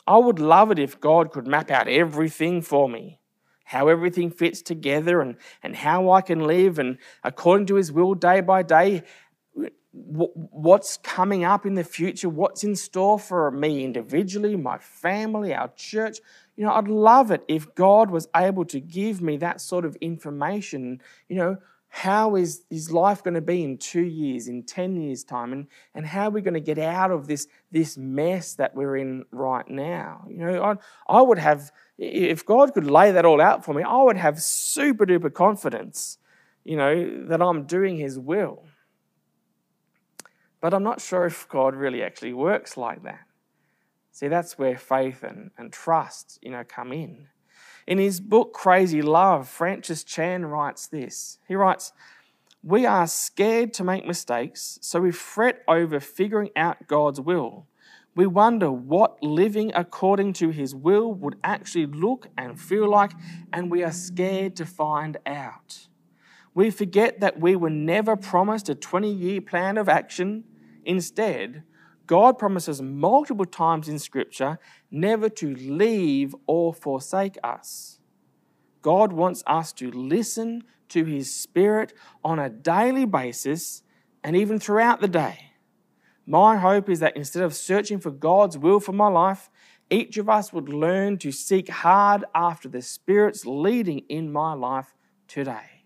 I 0.06 0.18
would 0.18 0.40
love 0.40 0.72
it 0.72 0.78
if 0.78 1.00
God 1.00 1.32
could 1.32 1.48
map 1.48 1.72
out 1.72 1.88
everything 1.88 2.62
for 2.62 2.90
me 2.90 3.20
how 3.66 3.88
everything 3.88 4.30
fits 4.30 4.62
together 4.62 5.22
and, 5.22 5.36
and 5.64 5.76
how 5.76 6.12
I 6.12 6.22
can 6.22 6.46
live 6.46 6.78
and 6.78 6.98
according 7.24 7.66
to 7.68 7.76
His 7.76 7.92
will 7.92 8.14
day 8.14 8.40
by 8.42 8.62
day, 8.62 9.02
what's 9.96 10.98
coming 10.98 11.46
up 11.46 11.66
in 11.66 11.76
the 11.76 11.84
future, 11.84 12.28
what's 12.28 12.64
in 12.64 12.76
store 12.76 13.18
for 13.18 13.50
me 13.50 13.84
individually, 13.86 14.56
my 14.58 14.78
family, 14.78 15.54
our 15.54 15.72
church. 15.76 16.20
You 16.58 16.66
know, 16.66 16.74
I'd 16.74 16.90
love 16.90 17.32
it 17.32 17.44
if 17.48 17.74
God 17.76 18.12
was 18.12 18.28
able 18.36 18.66
to 18.66 18.80
give 18.80 19.22
me 19.22 19.38
that 19.38 19.62
sort 19.62 19.86
of 19.86 19.96
information. 20.02 21.02
You 21.30 21.38
know, 21.38 21.58
how 21.88 22.36
is 22.36 22.64
his 22.70 22.92
life 22.92 23.24
going 23.24 23.36
to 23.36 23.42
be 23.42 23.64
in 23.64 23.78
two 23.78 24.04
years, 24.04 24.50
in 24.50 24.64
10 24.64 24.98
years' 24.98 25.24
time? 25.24 25.54
And, 25.54 25.68
and 25.94 26.06
how 26.06 26.28
are 26.28 26.32
we 26.32 26.42
going 26.42 26.56
to 26.56 26.60
get 26.60 26.78
out 26.78 27.12
of 27.12 27.28
this, 27.28 27.48
this 27.72 27.98
mess 27.98 28.54
that 28.56 28.76
we're 28.76 28.98
in 28.98 29.24
right 29.32 29.68
now? 29.70 30.26
You 30.30 30.40
know, 30.40 30.62
I, 30.62 30.76
I 31.08 31.22
would 31.22 31.40
have 31.40 31.72
if 31.98 32.46
God 32.46 32.74
could 32.74 32.88
lay 32.88 33.12
that 33.12 33.26
all 33.26 33.40
out 33.40 33.64
for 33.64 33.74
me, 33.74 33.84
I 33.84 34.02
would 34.02 34.18
have 34.18 34.42
super 34.42 35.06
duper 35.06 35.34
confidence, 35.34 36.18
you 36.66 36.76
know, 36.76 37.28
that 37.28 37.42
I'm 37.42 37.64
doing 37.64 37.98
His 37.98 38.20
will. 38.20 38.66
But 40.66 40.74
I'm 40.74 40.82
not 40.82 41.00
sure 41.00 41.28
if 41.28 41.48
God 41.48 41.76
really 41.76 42.02
actually 42.02 42.34
works 42.34 42.76
like 42.76 43.04
that. 43.04 43.20
See, 44.12 44.28
that's 44.28 44.58
where 44.58 44.76
faith 44.76 45.22
and, 45.22 45.52
and 45.60 45.72
trust, 45.72 46.40
you 46.42 46.50
know, 46.50 46.64
come 46.68 46.92
in. 46.92 47.28
In 47.86 48.00
his 48.00 48.20
book 48.20 48.52
Crazy 48.52 49.04
Love, 49.04 49.48
Francis 49.48 50.04
Chan 50.04 50.44
writes 50.44 50.88
this. 50.88 51.38
He 51.48 51.54
writes, 51.54 51.94
We 52.64 52.84
are 52.88 53.06
scared 53.06 53.76
to 53.76 53.84
make 53.84 54.08
mistakes, 54.08 54.80
so 54.82 55.02
we 55.02 55.12
fret 55.12 55.62
over 55.68 56.00
figuring 56.00 56.50
out 56.56 56.88
God's 56.88 57.22
will 57.22 57.68
we 58.16 58.26
wonder 58.26 58.72
what 58.72 59.22
living 59.22 59.72
according 59.76 60.34
to 60.34 60.50
His 60.50 60.74
will 60.74 61.14
would 61.14 61.36
actually 61.44 61.86
look 61.86 62.30
and 62.38 62.60
feel 62.60 62.90
like, 62.90 63.12
and 63.54 63.70
we 63.70 63.84
are 63.84 63.92
scared 63.92 64.56
to 64.56 64.66
find 64.66 65.18
out. 65.28 65.90
We 66.56 66.72
forget 66.72 67.20
that 67.20 67.40
we 67.40 67.58
were 67.58 67.70
never 67.70 68.16
promised 68.16 68.70
a 68.70 68.76
20 68.76 69.12
year 69.12 69.42
plan 69.42 69.78
of 69.78 69.90
action. 69.90 70.46
Instead, 70.86 71.64
God 72.08 72.38
promises 72.38 72.82
multiple 72.82 73.46
times 73.46 73.88
in 73.88 74.00
Scripture 74.00 74.60
never 74.92 75.28
to 75.30 75.56
leave 75.56 76.36
or 76.46 76.74
forsake 76.74 77.38
us. 77.44 78.00
God 78.82 79.12
wants 79.12 79.44
us 79.48 79.74
to 79.74 79.90
listen 79.90 80.64
to 80.90 81.06
His 81.06 81.34
Spirit 81.34 81.94
on 82.24 82.38
a 82.38 82.50
daily 82.50 83.06
basis 83.06 83.82
and 84.24 84.36
even 84.36 84.60
throughout 84.60 85.02
the 85.02 85.08
day. 85.08 85.52
My 86.28 86.58
hope 86.58 86.90
is 86.90 87.00
that 87.00 87.18
instead 87.18 87.44
of 87.44 87.56
searching 87.56 88.00
for 88.00 88.12
God's 88.12 88.58
will 88.58 88.80
for 88.80 88.92
my 88.92 89.08
life, 89.08 89.50
each 89.90 90.18
of 90.18 90.30
us 90.30 90.52
would 90.52 90.70
learn 90.70 91.18
to 91.20 91.32
seek 91.32 91.70
hard 91.70 92.26
after 92.34 92.68
the 92.68 92.82
Spirit's 92.82 93.46
leading 93.46 94.00
in 94.10 94.32
my 94.32 94.54
life 94.54 94.96
today. 95.28 95.84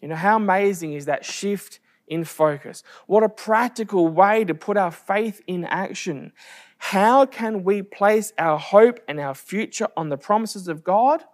You 0.00 0.08
know, 0.08 0.16
how 0.16 0.36
amazing 0.36 0.94
is 0.94 1.04
that 1.04 1.24
shift 1.24 1.80
in 2.06 2.24
focus? 2.24 2.82
What 3.06 3.22
a 3.22 3.28
practical 3.28 4.08
way 4.08 4.44
to 4.44 4.54
put 4.54 4.76
our 4.76 4.90
faith 4.90 5.40
in 5.46 5.64
action. 5.64 6.32
How 6.78 7.26
can 7.26 7.64
we 7.64 7.82
place 7.82 8.32
our 8.38 8.58
hope 8.58 9.00
and 9.06 9.20
our 9.20 9.34
future 9.34 9.88
on 9.96 10.08
the 10.08 10.16
promises 10.16 10.68
of 10.68 10.84
God? 10.84 11.24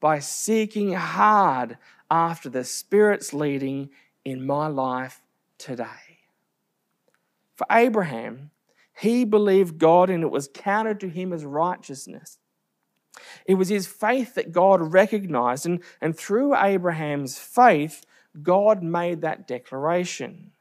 By 0.00 0.18
seeking 0.20 0.92
hard 0.92 1.78
after 2.10 2.48
the 2.48 2.64
Spirit's 2.64 3.32
leading 3.32 3.90
in 4.24 4.46
my 4.46 4.66
life 4.68 5.22
today. 5.58 5.84
For 7.54 7.66
Abraham, 7.70 8.50
he 8.96 9.24
believed 9.24 9.78
God 9.78 10.10
and 10.10 10.22
it 10.22 10.30
was 10.30 10.48
counted 10.52 11.00
to 11.00 11.08
him 11.08 11.32
as 11.32 11.44
righteousness. 11.44 12.38
It 13.46 13.54
was 13.54 13.68
his 13.68 13.86
faith 13.86 14.34
that 14.34 14.52
God 14.52 14.92
recognized, 14.92 15.66
and, 15.66 15.82
and 16.00 16.16
through 16.16 16.56
Abraham's 16.56 17.38
faith, 17.38 18.04
God 18.42 18.82
made 18.82 19.22
that 19.22 19.46
declaration. 19.46 20.52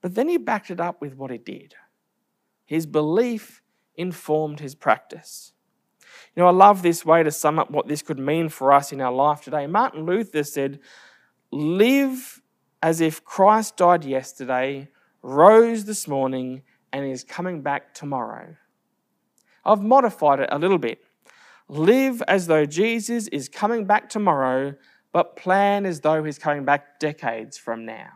But 0.00 0.14
then 0.14 0.28
he 0.28 0.36
backed 0.36 0.70
it 0.70 0.80
up 0.80 1.00
with 1.00 1.14
what 1.16 1.30
he 1.30 1.38
did. 1.38 1.74
His 2.64 2.86
belief 2.86 3.62
informed 3.96 4.60
his 4.60 4.74
practice. 4.74 5.52
You 6.34 6.42
know, 6.42 6.48
I 6.48 6.52
love 6.52 6.82
this 6.82 7.04
way 7.04 7.22
to 7.22 7.30
sum 7.30 7.58
up 7.58 7.70
what 7.70 7.88
this 7.88 8.02
could 8.02 8.18
mean 8.18 8.48
for 8.48 8.72
us 8.72 8.92
in 8.92 9.00
our 9.00 9.12
life 9.12 9.42
today. 9.42 9.66
Martin 9.66 10.04
Luther 10.04 10.42
said, 10.42 10.80
Live 11.50 12.42
as 12.82 13.00
if 13.00 13.24
Christ 13.24 13.76
died 13.76 14.04
yesterday 14.04 14.88
rose 15.24 15.86
this 15.86 16.06
morning 16.06 16.62
and 16.92 17.04
is 17.06 17.24
coming 17.24 17.62
back 17.62 17.94
tomorrow. 17.94 18.54
I've 19.64 19.80
modified 19.80 20.40
it 20.40 20.50
a 20.52 20.58
little 20.58 20.78
bit. 20.78 20.98
Live 21.66 22.22
as 22.28 22.46
though 22.46 22.66
Jesus 22.66 23.26
is 23.28 23.48
coming 23.48 23.86
back 23.86 24.10
tomorrow, 24.10 24.74
but 25.14 25.36
plan 25.36 25.86
as 25.86 26.02
though 26.02 26.22
he's 26.22 26.38
coming 26.38 26.66
back 26.66 27.00
decades 27.00 27.56
from 27.56 27.86
now. 27.86 28.10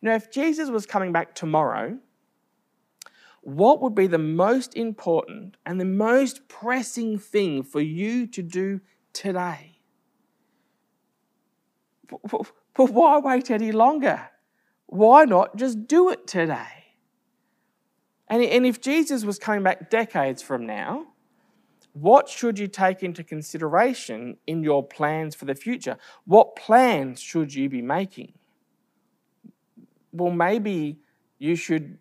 Know, 0.00 0.14
if 0.14 0.32
Jesus 0.32 0.70
was 0.70 0.86
coming 0.86 1.12
back 1.12 1.34
tomorrow, 1.34 1.98
what 3.42 3.82
would 3.82 3.94
be 3.94 4.06
the 4.06 4.18
most 4.18 4.74
important 4.74 5.58
and 5.66 5.78
the 5.78 5.84
most 5.84 6.48
pressing 6.48 7.18
thing 7.18 7.62
for 7.62 7.80
you 7.80 8.26
to 8.28 8.42
do 8.42 8.80
today? 9.12 9.80
But 12.08 12.90
why 12.90 13.18
wait 13.18 13.50
any 13.50 13.72
longer? 13.72 14.30
why 14.92 15.24
not 15.24 15.56
just 15.56 15.86
do 15.86 16.10
it 16.10 16.26
today? 16.26 16.96
And 18.28 18.66
if 18.66 18.80
Jesus 18.80 19.24
was 19.24 19.38
coming 19.38 19.62
back 19.62 19.88
decades 19.90 20.42
from 20.42 20.66
now, 20.66 21.06
what 21.92 22.28
should 22.28 22.58
you 22.58 22.68
take 22.68 23.02
into 23.02 23.22
consideration 23.22 24.38
in 24.46 24.62
your 24.62 24.86
plans 24.86 25.34
for 25.34 25.44
the 25.44 25.54
future? 25.54 25.98
What 26.24 26.56
plans 26.56 27.20
should 27.20 27.54
you 27.54 27.68
be 27.68 27.82
making? 27.82 28.32
Well, 30.12 30.32
maybe 30.32 30.98
you 31.38 31.54
should 31.54 31.98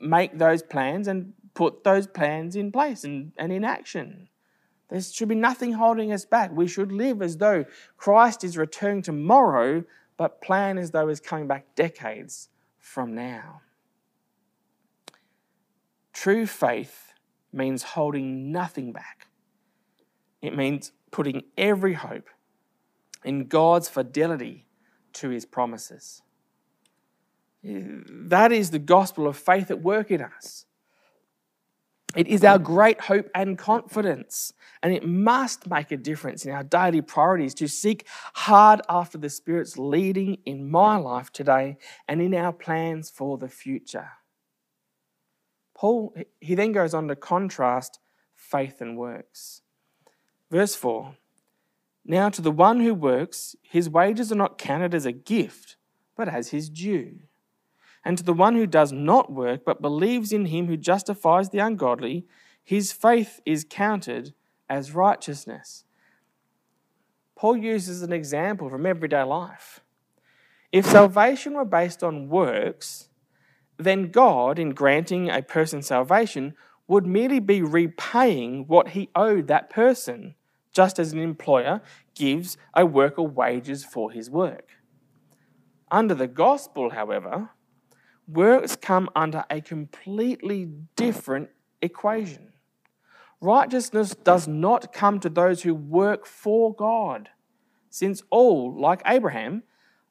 make 0.00 0.38
those 0.38 0.62
plans 0.62 1.08
and 1.08 1.32
put 1.54 1.82
those 1.82 2.06
plans 2.06 2.54
in 2.54 2.70
place 2.70 3.04
and, 3.04 3.32
and 3.36 3.52
in 3.52 3.64
action. 3.64 4.28
There 4.88 5.00
should 5.00 5.28
be 5.28 5.34
nothing 5.34 5.72
holding 5.72 6.12
us 6.12 6.24
back. 6.24 6.52
We 6.52 6.66
should 6.66 6.92
live 6.92 7.22
as 7.22 7.36
though 7.36 7.64
Christ 7.96 8.44
is 8.44 8.56
returning 8.56 9.02
tomorrow, 9.02 9.84
but 10.16 10.40
plan 10.40 10.78
as 10.78 10.90
though 10.90 11.08
he's 11.08 11.20
coming 11.20 11.46
back 11.46 11.74
decades 11.74 12.48
from 12.78 13.14
now. 13.14 13.62
True 16.12 16.46
faith 16.46 17.09
means 17.52 17.82
holding 17.82 18.52
nothing 18.52 18.92
back. 18.92 19.26
It 20.42 20.56
means 20.56 20.92
putting 21.10 21.42
every 21.58 21.94
hope 21.94 22.28
in 23.24 23.46
God's 23.46 23.88
fidelity 23.88 24.66
to 25.14 25.28
his 25.28 25.44
promises. 25.44 26.22
That 27.62 28.52
is 28.52 28.70
the 28.70 28.78
gospel 28.78 29.26
of 29.26 29.36
faith 29.36 29.70
at 29.70 29.82
work 29.82 30.10
in 30.10 30.22
us. 30.22 30.64
It 32.16 32.26
is 32.26 32.42
our 32.42 32.58
great 32.58 33.02
hope 33.02 33.28
and 33.36 33.56
confidence, 33.56 34.52
and 34.82 34.92
it 34.92 35.06
must 35.06 35.70
make 35.70 35.92
a 35.92 35.96
difference 35.96 36.44
in 36.44 36.50
our 36.50 36.64
daily 36.64 37.02
priorities 37.02 37.54
to 37.54 37.68
seek 37.68 38.04
hard 38.34 38.80
after 38.88 39.16
the 39.16 39.30
Spirit's 39.30 39.78
leading 39.78 40.38
in 40.44 40.68
my 40.68 40.96
life 40.96 41.30
today 41.30 41.76
and 42.08 42.20
in 42.20 42.34
our 42.34 42.52
plans 42.52 43.10
for 43.10 43.38
the 43.38 43.48
future. 43.48 44.08
Paul, 45.80 46.14
he 46.42 46.54
then 46.54 46.72
goes 46.72 46.92
on 46.92 47.08
to 47.08 47.16
contrast 47.16 48.00
faith 48.34 48.82
and 48.82 48.98
works. 48.98 49.62
Verse 50.50 50.74
4 50.74 51.16
Now 52.04 52.28
to 52.28 52.42
the 52.42 52.50
one 52.50 52.80
who 52.80 52.92
works, 52.92 53.56
his 53.62 53.88
wages 53.88 54.30
are 54.30 54.34
not 54.34 54.58
counted 54.58 54.94
as 54.94 55.06
a 55.06 55.12
gift, 55.12 55.76
but 56.14 56.28
as 56.28 56.50
his 56.50 56.68
due. 56.68 57.20
And 58.04 58.18
to 58.18 58.22
the 58.22 58.34
one 58.34 58.56
who 58.56 58.66
does 58.66 58.92
not 58.92 59.32
work, 59.32 59.64
but 59.64 59.80
believes 59.80 60.32
in 60.32 60.44
him 60.46 60.66
who 60.66 60.76
justifies 60.76 61.48
the 61.48 61.60
ungodly, 61.60 62.26
his 62.62 62.92
faith 62.92 63.40
is 63.46 63.64
counted 63.68 64.34
as 64.68 64.92
righteousness. 64.92 65.84
Paul 67.34 67.56
uses 67.56 68.02
an 68.02 68.12
example 68.12 68.68
from 68.68 68.84
everyday 68.84 69.22
life. 69.22 69.80
If 70.72 70.84
salvation 70.84 71.54
were 71.54 71.64
based 71.64 72.04
on 72.04 72.28
works, 72.28 73.08
then 73.84 74.10
God, 74.10 74.58
in 74.58 74.70
granting 74.70 75.30
a 75.30 75.42
person 75.42 75.82
salvation, 75.82 76.54
would 76.86 77.06
merely 77.06 77.40
be 77.40 77.62
repaying 77.62 78.66
what 78.66 78.88
he 78.88 79.10
owed 79.14 79.46
that 79.46 79.70
person, 79.70 80.34
just 80.72 80.98
as 80.98 81.12
an 81.12 81.20
employer 81.20 81.80
gives 82.14 82.56
a 82.74 82.84
worker 82.84 83.22
wages 83.22 83.84
for 83.84 84.10
his 84.10 84.28
work. 84.30 84.70
Under 85.90 86.14
the 86.14 86.26
gospel, 86.26 86.90
however, 86.90 87.50
works 88.28 88.76
come 88.76 89.08
under 89.16 89.44
a 89.50 89.60
completely 89.60 90.68
different 90.96 91.50
equation. 91.82 92.52
Righteousness 93.40 94.14
does 94.14 94.46
not 94.46 94.92
come 94.92 95.18
to 95.20 95.28
those 95.28 95.62
who 95.62 95.74
work 95.74 96.26
for 96.26 96.74
God, 96.74 97.30
since 97.88 98.22
all, 98.30 98.78
like 98.78 99.02
Abraham, 99.06 99.62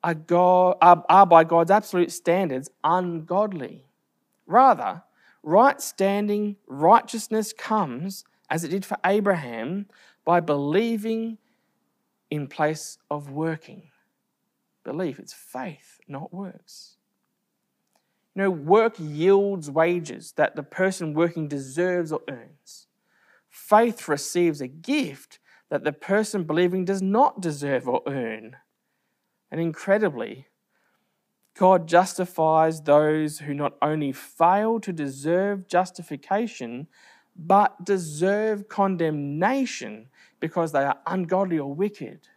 are, 0.04 0.14
God, 0.14 0.78
are, 0.82 1.04
are 1.10 1.26
by 1.26 1.44
God's 1.44 1.72
absolute 1.72 2.12
standards 2.12 2.70
ungodly. 2.84 3.86
Rather, 4.46 5.04
right 5.44 5.82
standing, 5.82 6.56
righteousness 6.68 7.54
comes, 7.54 8.24
as 8.50 8.64
it 8.64 8.70
did 8.70 8.86
for 8.86 8.98
Abraham, 9.06 9.88
by 10.26 10.40
believing 10.40 11.38
in 12.30 12.48
place 12.48 12.98
of 13.10 13.32
working. 13.32 13.84
Belief, 14.84 15.20
it's 15.20 15.34
faith, 15.34 16.00
not 16.08 16.34
works. 16.34 16.96
You 18.36 18.44
know, 18.44 18.52
work 18.52 18.96
yields 18.98 19.70
wages 19.70 20.34
that 20.34 20.56
the 20.56 20.64
person 20.64 21.14
working 21.14 21.48
deserves 21.48 22.12
or 22.12 22.22
earns. 22.30 22.88
Faith 23.50 24.08
receives 24.08 24.62
a 24.62 24.68
gift 24.68 25.40
that 25.70 25.84
the 25.84 25.92
person 25.92 26.44
believing 26.44 26.86
does 26.86 27.02
not 27.02 27.42
deserve 27.42 27.88
or 27.88 28.02
earn. 28.08 28.56
And 29.52 29.60
incredibly, 29.60 30.48
God 31.58 31.88
justifies 31.88 32.82
those 32.82 33.40
who 33.40 33.54
not 33.54 33.74
only 33.82 34.12
fail 34.12 34.80
to 34.80 34.94
deserve 34.94 35.68
justification, 35.68 36.88
but 37.36 37.84
deserve 37.84 38.68
condemnation 38.68 40.08
because 40.40 40.72
they 40.72 40.84
are 40.84 41.00
ungodly 41.08 41.58
or 41.58 41.74
wicked. 41.74 42.28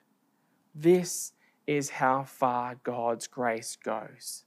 This 0.75 1.33
is 1.67 1.91
how 1.91 2.25
far 2.25 2.77
God's 2.83 3.27
grace 3.27 3.77
goes. 3.77 4.45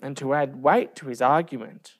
And 0.00 0.16
to 0.18 0.34
add 0.34 0.62
weight 0.62 0.94
to 0.96 1.08
his 1.08 1.22
argument, 1.22 1.94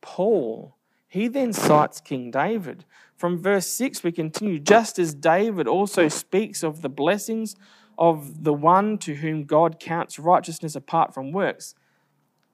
Paul, 0.00 0.76
he 1.08 1.28
then 1.28 1.52
cites 1.52 2.00
King 2.00 2.30
David. 2.30 2.84
From 3.16 3.42
verse 3.42 3.66
6, 3.66 4.02
we 4.02 4.12
continue 4.12 4.58
just 4.58 4.98
as 4.98 5.14
David 5.14 5.66
also 5.66 6.08
speaks 6.08 6.62
of 6.62 6.82
the 6.82 6.88
blessings 6.88 7.56
of 7.98 8.44
the 8.44 8.52
one 8.52 8.98
to 8.98 9.16
whom 9.16 9.44
God 9.44 9.80
counts 9.80 10.18
righteousness 10.18 10.74
apart 10.74 11.14
from 11.14 11.32
works. 11.32 11.74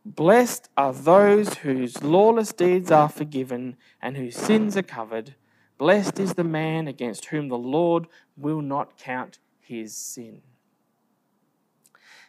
Blessed 0.04 0.68
are 0.76 0.92
those 0.92 1.54
whose 1.54 2.02
lawless 2.02 2.52
deeds 2.52 2.90
are 2.90 3.08
forgiven 3.08 3.76
and 4.00 4.16
whose 4.16 4.36
sins 4.36 4.76
are 4.76 4.82
covered. 4.82 5.36
Blessed 5.78 6.18
is 6.18 6.34
the 6.34 6.44
man 6.44 6.88
against 6.88 7.26
whom 7.26 7.48
the 7.48 7.58
Lord 7.58 8.06
will 8.36 8.60
not 8.60 8.98
count 8.98 9.38
his 9.60 9.96
sin. 9.96 10.42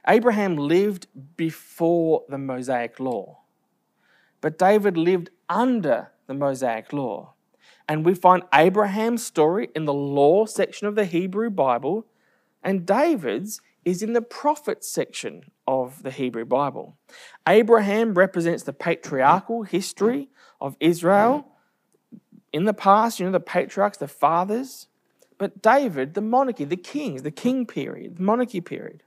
Abraham 0.08 0.56
lived 0.56 1.08
before 1.38 2.24
the 2.28 2.38
Mosaic 2.38 3.00
law, 3.00 3.40
but 4.42 4.60
David 4.60 4.98
lived 4.98 5.30
under 5.50 6.12
the 6.28 6.34
Mosaic 6.34 6.92
law. 6.92 7.34
And 7.88 8.06
we 8.06 8.14
find 8.14 8.44
Abraham's 8.54 9.26
story 9.26 9.70
in 9.76 9.86
the 9.86 9.94
law 9.94 10.46
section 10.46 10.88
of 10.88 10.96
the 10.96 11.06
Hebrew 11.06 11.50
Bible 11.50 12.06
and 12.64 12.86
David's 12.86 13.62
is 13.86 14.02
in 14.02 14.14
the 14.14 14.22
prophets 14.22 14.88
section 14.88 15.52
of 15.68 16.04
the 16.04 16.12
Hebrew 16.12 16.46
Bible. 16.46 16.98
Abraham 17.48 18.14
represents 18.14 18.64
the 18.64 18.74
patriarchal 18.74 19.64
history 19.64 20.30
of 20.62 20.78
Israel. 20.80 21.46
In 22.54 22.66
the 22.66 22.74
past, 22.74 23.20
you 23.20 23.26
know, 23.26 23.32
the 23.32 23.40
patriarchs, 23.40 23.98
the 23.98 24.08
fathers, 24.08 24.88
but 25.38 25.62
David, 25.62 26.14
the 26.14 26.22
monarchy, 26.22 26.64
the 26.64 26.78
kings, 26.78 27.24
the 27.24 27.32
king 27.32 27.66
period, 27.66 28.18
the 28.18 28.24
monarchy 28.24 28.62
period. 28.62 29.04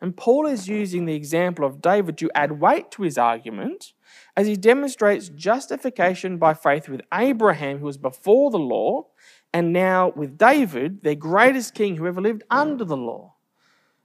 And 0.00 0.16
Paul 0.16 0.46
is 0.46 0.68
using 0.68 1.04
the 1.04 1.14
example 1.14 1.64
of 1.64 1.82
David 1.82 2.16
to 2.18 2.30
add 2.34 2.60
weight 2.60 2.90
to 2.92 3.02
his 3.02 3.18
argument 3.18 3.92
as 4.36 4.46
he 4.46 4.56
demonstrates 4.56 5.28
justification 5.28 6.38
by 6.38 6.54
faith 6.54 6.88
with 6.88 7.02
Abraham, 7.12 7.78
who 7.78 7.86
was 7.86 7.98
before 7.98 8.50
the 8.50 8.58
law, 8.58 9.06
and 9.52 9.72
now 9.72 10.12
with 10.14 10.38
David, 10.38 11.02
their 11.02 11.14
greatest 11.14 11.74
king 11.74 11.96
who 11.96 12.06
ever 12.06 12.20
lived 12.20 12.44
under 12.50 12.84
the 12.84 12.96
law. 12.96 13.34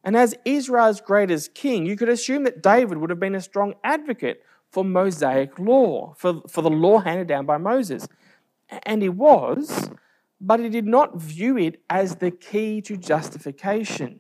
And 0.04 0.16
as 0.16 0.36
Israel's 0.46 1.02
greatest 1.02 1.54
king, 1.54 1.86
you 1.86 1.96
could 1.96 2.10
assume 2.10 2.44
that 2.44 2.62
David 2.62 2.98
would 2.98 3.10
have 3.10 3.20
been 3.20 3.36
a 3.36 3.42
strong 3.42 3.74
advocate 3.84 4.44
for 4.72 4.84
Mosaic 4.84 5.58
law, 5.58 6.14
for, 6.18 6.42
for 6.48 6.62
the 6.62 6.70
law 6.70 7.00
handed 7.00 7.28
down 7.28 7.46
by 7.46 7.58
Moses. 7.58 8.08
And 8.84 9.02
he 9.02 9.10
was, 9.10 9.90
but 10.42 10.60
he 10.60 10.70
did 10.70 10.86
not 10.86 11.20
view 11.20 11.58
it 11.58 11.82
as 11.90 12.16
the 12.18 12.32
key 12.32 12.82
to 12.82 12.98
justification. 12.98 14.20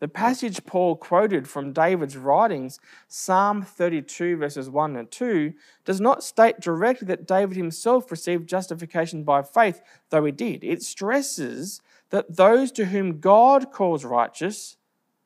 The 0.00 0.08
passage 0.08 0.64
Paul 0.64 0.94
quoted 0.94 1.48
from 1.48 1.72
David's 1.72 2.16
writings, 2.16 2.78
Psalm 3.08 3.62
32, 3.62 4.36
verses 4.36 4.70
1 4.70 4.96
and 4.96 5.10
2, 5.10 5.52
does 5.84 6.00
not 6.00 6.22
state 6.22 6.60
directly 6.60 7.06
that 7.06 7.26
David 7.26 7.56
himself 7.56 8.10
received 8.10 8.48
justification 8.48 9.24
by 9.24 9.42
faith, 9.42 9.82
though 10.10 10.24
he 10.24 10.30
did. 10.30 10.62
It 10.62 10.82
stresses 10.82 11.80
that 12.10 12.36
those 12.36 12.70
to 12.72 12.86
whom 12.86 13.18
God 13.18 13.72
calls 13.72 14.04
righteous, 14.04 14.76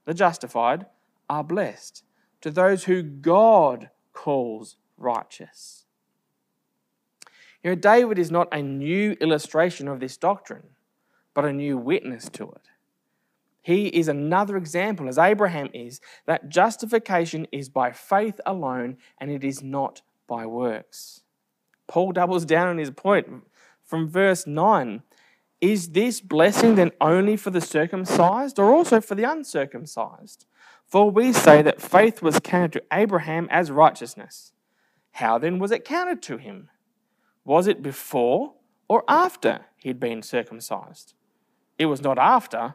the 0.07 0.15
justified, 0.15 0.87
are 1.29 1.45
blessed, 1.45 2.03
to 2.41 2.51
those 2.51 2.85
who 2.85 3.03
God 3.03 3.91
calls 4.15 4.77
righteous. 4.97 5.85
You 7.63 7.71
know, 7.71 7.77
David 7.77 8.19
is 8.19 8.31
not 8.31 8.49
a 8.53 8.63
new 8.63 9.13
illustration 9.21 9.87
of 9.87 10.01
this 10.01 10.17
doctrine, 10.17 10.65
but 11.35 11.45
a 11.45 11.53
new 11.53 11.77
witness 11.77 12.29
to 12.31 12.45
it. 12.45 12.72
He 13.63 13.87
is 13.87 14.09
another 14.09 14.57
example, 14.57 15.09
as 15.09 15.19
Abraham 15.19 15.71
is, 15.73 16.01
that 16.27 16.49
justification 16.49 17.47
is 17.53 17.69
by 17.69 17.93
faith 17.93 18.41
alone 18.45 18.97
and 19.19 19.31
it 19.31 19.45
is 19.45 19.63
not 19.63 20.03
by 20.27 20.47
works. 20.47 21.23
Paul 21.87 22.13
doubles 22.13 22.45
down 22.45 22.69
on 22.69 22.79
his 22.79 22.91
point 22.91 23.29
from 23.85 24.09
verse 24.09 24.47
9. 24.47 25.03
Is 25.61 25.91
this 25.91 26.21
blessing 26.21 26.75
then 26.75 26.91
only 27.01 27.37
for 27.37 27.51
the 27.51 27.61
circumcised 27.61 28.59
or 28.59 28.73
also 28.73 29.01
for 29.01 29.15
the 29.15 29.31
uncircumcised? 29.31 30.45
For 30.87 31.11
we 31.11 31.33
say 31.33 31.63
that 31.63 31.81
faith 31.81 32.21
was 32.21 32.41
counted 32.41 32.73
to 32.73 32.85
Abraham 32.93 33.47
as 33.51 33.71
righteousness. 33.71 34.53
How 35.13 35.39
then 35.39 35.59
was 35.61 35.71
it 35.71 35.85
counted 35.85 36.21
to 36.23 36.37
him? 36.37 36.69
Was 37.45 37.67
it 37.69 37.83
before 37.83 38.55
or 38.89 39.05
after 39.07 39.67
he'd 39.77 40.01
been 40.01 40.23
circumcised? 40.23 41.15
It 41.79 41.87
was 41.87 42.03
not 42.03 42.19
after, 42.19 42.75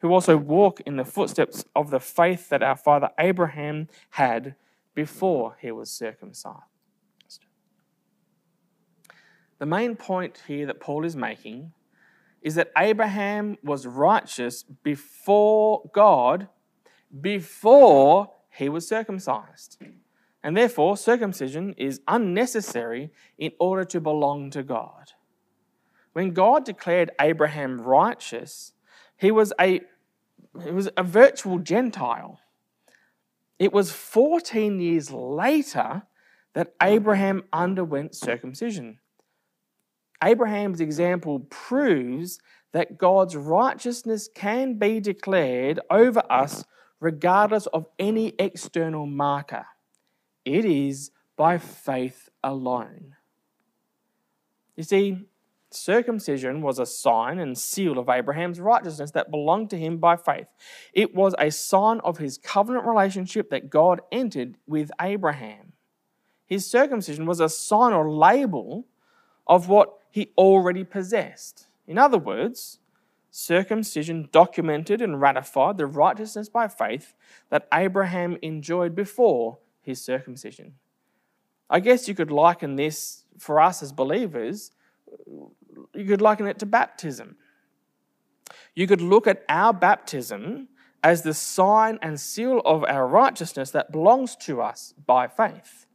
who 0.00 0.12
also 0.12 0.36
walk 0.36 0.80
in 0.80 0.96
the 0.96 1.04
footsteps 1.04 1.64
of 1.74 1.90
the 1.90 2.00
faith 2.00 2.48
that 2.48 2.62
our 2.62 2.76
father 2.76 3.10
Abraham 3.18 3.88
had 4.10 4.54
before 4.94 5.56
he 5.60 5.70
was 5.70 5.90
circumcised. 5.90 6.64
The 9.58 9.66
main 9.66 9.94
point 9.94 10.42
here 10.46 10.66
that 10.66 10.80
Paul 10.80 11.04
is 11.04 11.14
making 11.14 11.72
is 12.40 12.54
that 12.54 12.72
Abraham 12.76 13.58
was 13.62 13.86
righteous 13.86 14.62
before 14.62 15.90
God, 15.92 16.48
before 17.20 18.30
he 18.50 18.70
was 18.70 18.88
circumcised. 18.88 19.78
And 20.42 20.56
therefore, 20.56 20.96
circumcision 20.96 21.74
is 21.76 22.00
unnecessary 22.08 23.10
in 23.36 23.52
order 23.60 23.84
to 23.84 24.00
belong 24.00 24.50
to 24.52 24.62
God. 24.62 25.12
When 26.14 26.30
God 26.30 26.64
declared 26.64 27.10
Abraham 27.20 27.80
righteous, 27.80 28.72
he 29.18 29.30
was 29.30 29.52
a, 29.60 29.82
he 30.64 30.70
was 30.70 30.88
a 30.96 31.02
virtual 31.02 31.58
Gentile. 31.58 32.40
It 33.58 33.72
was 33.72 33.92
14 33.92 34.80
years 34.80 35.10
later 35.10 36.02
that 36.54 36.74
Abraham 36.82 37.44
underwent 37.52 38.14
circumcision. 38.14 38.98
Abraham's 40.22 40.80
example 40.80 41.40
proves 41.50 42.40
that 42.72 42.98
God's 42.98 43.36
righteousness 43.36 44.28
can 44.34 44.74
be 44.74 45.00
declared 45.00 45.80
over 45.90 46.22
us 46.30 46.64
regardless 47.00 47.66
of 47.66 47.86
any 47.98 48.34
external 48.38 49.06
marker. 49.06 49.66
It 50.44 50.64
is 50.64 51.10
by 51.36 51.58
faith 51.58 52.28
alone. 52.44 53.16
You 54.76 54.84
see, 54.84 55.26
circumcision 55.70 56.62
was 56.62 56.78
a 56.78 56.86
sign 56.86 57.38
and 57.38 57.56
seal 57.56 57.98
of 57.98 58.08
Abraham's 58.08 58.60
righteousness 58.60 59.10
that 59.12 59.30
belonged 59.30 59.70
to 59.70 59.78
him 59.78 59.98
by 59.98 60.16
faith. 60.16 60.48
It 60.92 61.14
was 61.14 61.34
a 61.38 61.50
sign 61.50 62.00
of 62.00 62.18
his 62.18 62.38
covenant 62.38 62.86
relationship 62.86 63.50
that 63.50 63.70
God 63.70 64.00
entered 64.10 64.56
with 64.66 64.90
Abraham. 65.00 65.72
His 66.46 66.66
circumcision 66.66 67.26
was 67.26 67.40
a 67.40 67.48
sign 67.48 67.92
or 67.92 68.10
label 68.10 68.86
of 69.46 69.68
what 69.68 69.98
he 70.10 70.32
already 70.36 70.84
possessed. 70.84 71.68
In 71.86 71.98
other 71.98 72.18
words, 72.18 72.78
circumcision 73.30 74.28
documented 74.32 75.00
and 75.00 75.20
ratified 75.20 75.78
the 75.78 75.86
righteousness 75.86 76.48
by 76.48 76.66
faith 76.66 77.14
that 77.48 77.68
Abraham 77.72 78.36
enjoyed 78.42 78.94
before 78.94 79.58
his 79.80 80.02
circumcision. 80.02 80.74
I 81.68 81.78
guess 81.78 82.08
you 82.08 82.14
could 82.14 82.32
liken 82.32 82.74
this 82.74 83.24
for 83.38 83.60
us 83.60 83.82
as 83.82 83.92
believers, 83.92 84.72
you 85.94 86.04
could 86.04 86.22
liken 86.22 86.46
it 86.46 86.58
to 86.60 86.66
baptism. 86.66 87.36
You 88.74 88.86
could 88.86 89.00
look 89.00 89.26
at 89.26 89.44
our 89.48 89.72
baptism 89.72 90.68
as 91.02 91.22
the 91.22 91.34
sign 91.34 91.98
and 92.02 92.20
seal 92.20 92.60
of 92.64 92.84
our 92.84 93.06
righteousness 93.06 93.70
that 93.70 93.92
belongs 93.92 94.36
to 94.36 94.60
us 94.60 94.94
by 95.06 95.26
faith. 95.26 95.86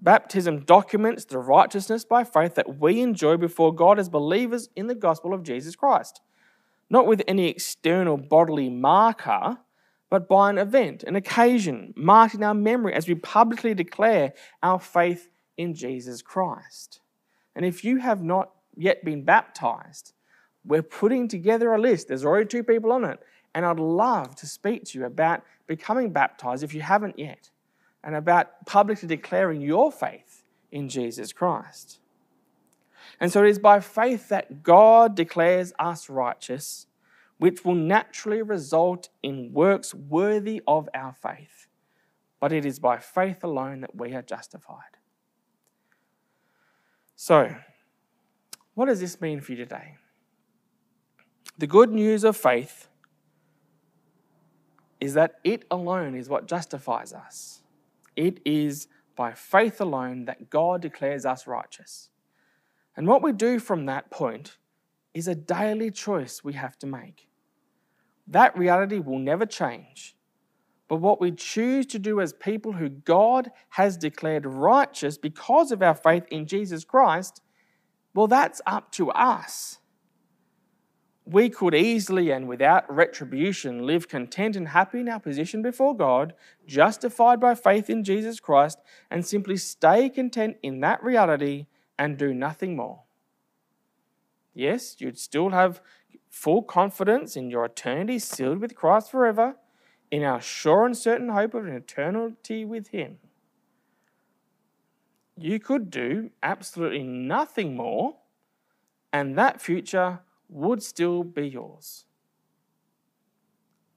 Baptism 0.00 0.60
documents 0.60 1.24
the 1.24 1.38
righteousness 1.38 2.04
by 2.04 2.22
faith 2.24 2.54
that 2.54 2.78
we 2.78 3.00
enjoy 3.00 3.36
before 3.36 3.74
God 3.74 3.98
as 3.98 4.08
believers 4.08 4.68
in 4.76 4.86
the 4.86 4.94
gospel 4.94 5.34
of 5.34 5.42
Jesus 5.42 5.74
Christ, 5.74 6.20
not 6.88 7.06
with 7.06 7.22
any 7.26 7.48
external 7.48 8.16
bodily 8.16 8.70
marker, 8.70 9.58
but 10.10 10.28
by 10.28 10.50
an 10.50 10.58
event, 10.58 11.02
an 11.02 11.16
occasion, 11.16 11.92
marked 11.96 12.34
in 12.34 12.42
our 12.42 12.54
memory 12.54 12.94
as 12.94 13.08
we 13.08 13.14
publicly 13.14 13.74
declare 13.74 14.32
our 14.62 14.78
faith 14.78 15.28
in 15.56 15.74
Jesus 15.74 16.22
Christ. 16.22 17.00
And 17.54 17.64
if 17.64 17.84
you 17.84 17.98
have 17.98 18.22
not 18.22 18.52
yet 18.78 19.04
been 19.04 19.22
baptized, 19.22 20.12
we're 20.64 20.82
putting 20.82 21.28
together 21.28 21.72
a 21.72 21.80
list. 21.80 22.08
There's 22.08 22.24
already 22.24 22.46
two 22.46 22.62
people 22.62 22.92
on 22.92 23.04
it. 23.04 23.18
And 23.54 23.64
I'd 23.64 23.80
love 23.80 24.36
to 24.36 24.46
speak 24.46 24.84
to 24.86 24.98
you 24.98 25.04
about 25.04 25.42
becoming 25.66 26.12
baptized 26.12 26.62
if 26.62 26.74
you 26.74 26.82
haven't 26.82 27.18
yet 27.18 27.50
and 28.04 28.14
about 28.14 28.66
publicly 28.66 29.08
declaring 29.08 29.60
your 29.60 29.90
faith 29.90 30.44
in 30.70 30.88
Jesus 30.88 31.32
Christ. 31.32 31.98
And 33.20 33.32
so 33.32 33.44
it 33.44 33.50
is 33.50 33.58
by 33.58 33.80
faith 33.80 34.28
that 34.28 34.62
God 34.62 35.16
declares 35.16 35.72
us 35.78 36.08
righteous, 36.08 36.86
which 37.38 37.64
will 37.64 37.74
naturally 37.74 38.42
result 38.42 39.08
in 39.22 39.52
works 39.52 39.94
worthy 39.94 40.62
of 40.66 40.88
our 40.94 41.14
faith. 41.14 41.68
But 42.40 42.52
it 42.52 42.64
is 42.64 42.78
by 42.78 42.98
faith 42.98 43.42
alone 43.42 43.80
that 43.80 43.96
we 43.96 44.14
are 44.14 44.22
justified. 44.22 44.98
So, 47.16 47.56
what 48.78 48.86
does 48.86 49.00
this 49.00 49.20
mean 49.20 49.40
for 49.40 49.50
you 49.50 49.58
today? 49.58 49.96
The 51.58 51.66
good 51.66 51.90
news 51.90 52.22
of 52.22 52.36
faith 52.36 52.86
is 55.00 55.14
that 55.14 55.40
it 55.42 55.64
alone 55.68 56.14
is 56.14 56.28
what 56.28 56.46
justifies 56.46 57.12
us. 57.12 57.62
It 58.14 58.38
is 58.44 58.86
by 59.16 59.32
faith 59.32 59.80
alone 59.80 60.26
that 60.26 60.48
God 60.48 60.80
declares 60.80 61.26
us 61.26 61.44
righteous. 61.48 62.10
And 62.96 63.08
what 63.08 63.20
we 63.20 63.32
do 63.32 63.58
from 63.58 63.86
that 63.86 64.12
point 64.12 64.58
is 65.12 65.26
a 65.26 65.34
daily 65.34 65.90
choice 65.90 66.44
we 66.44 66.52
have 66.52 66.78
to 66.78 66.86
make. 66.86 67.26
That 68.28 68.56
reality 68.56 69.00
will 69.00 69.18
never 69.18 69.44
change. 69.44 70.14
But 70.86 70.98
what 70.98 71.20
we 71.20 71.32
choose 71.32 71.84
to 71.86 71.98
do 71.98 72.20
as 72.20 72.32
people 72.32 72.74
who 72.74 72.90
God 72.90 73.50
has 73.70 73.96
declared 73.96 74.46
righteous 74.46 75.18
because 75.18 75.72
of 75.72 75.82
our 75.82 75.96
faith 75.96 76.26
in 76.30 76.46
Jesus 76.46 76.84
Christ, 76.84 77.42
well, 78.14 78.26
that's 78.26 78.60
up 78.66 78.90
to 78.92 79.10
us 79.10 79.78
we 81.30 81.50
could 81.50 81.74
easily 81.74 82.30
and 82.30 82.48
without 82.48 82.90
retribution 82.92 83.86
live 83.86 84.08
content 84.08 84.56
and 84.56 84.68
happy 84.68 85.00
in 85.00 85.08
our 85.08 85.20
position 85.20 85.60
before 85.60 85.94
God, 85.94 86.32
justified 86.66 87.38
by 87.38 87.54
faith 87.54 87.90
in 87.90 88.02
Jesus 88.02 88.40
Christ, 88.40 88.78
and 89.10 89.26
simply 89.26 89.58
stay 89.58 90.08
content 90.08 90.56
in 90.62 90.80
that 90.80 91.02
reality 91.02 91.66
and 91.98 92.16
do 92.16 92.32
nothing 92.32 92.76
more. 92.76 93.02
Yes, 94.54 94.96
you'd 95.00 95.18
still 95.18 95.50
have 95.50 95.82
full 96.30 96.62
confidence 96.62 97.36
in 97.36 97.50
your 97.50 97.66
eternity 97.66 98.18
sealed 98.18 98.60
with 98.60 98.74
Christ 98.74 99.10
forever, 99.10 99.56
in 100.10 100.22
our 100.22 100.40
sure 100.40 100.86
and 100.86 100.96
certain 100.96 101.28
hope 101.28 101.52
of 101.52 101.66
an 101.66 101.74
eternity 101.74 102.64
with 102.64 102.88
Him. 102.88 103.18
You 105.40 105.60
could 105.60 105.90
do 105.90 106.30
absolutely 106.42 107.04
nothing 107.04 107.76
more, 107.76 108.16
and 109.12 109.38
that 109.38 109.60
future 109.60 110.20
would 110.48 110.82
still 110.82 111.22
be 111.22 111.48
yours. 111.48 112.06